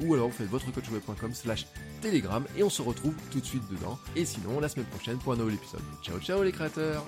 [0.02, 1.68] ou alors vous faites votrecoachweb.com slash
[2.02, 3.98] telegram et on se retrouve tout de suite dedans.
[4.16, 5.82] Et sinon, la semaine prochaine pour un nouvel épisode.
[6.02, 7.06] Ciao ciao les créateurs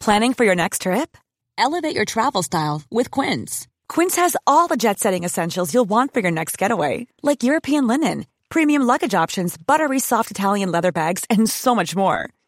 [0.00, 1.18] Planning for your next trip?
[1.58, 3.66] Elevate your travel style with Quince.
[3.90, 8.24] Quince has all the jet-setting essentials you'll want for your next getaway, like European linen,
[8.48, 12.30] premium luggage options, buttery soft Italian leather bags, and so much more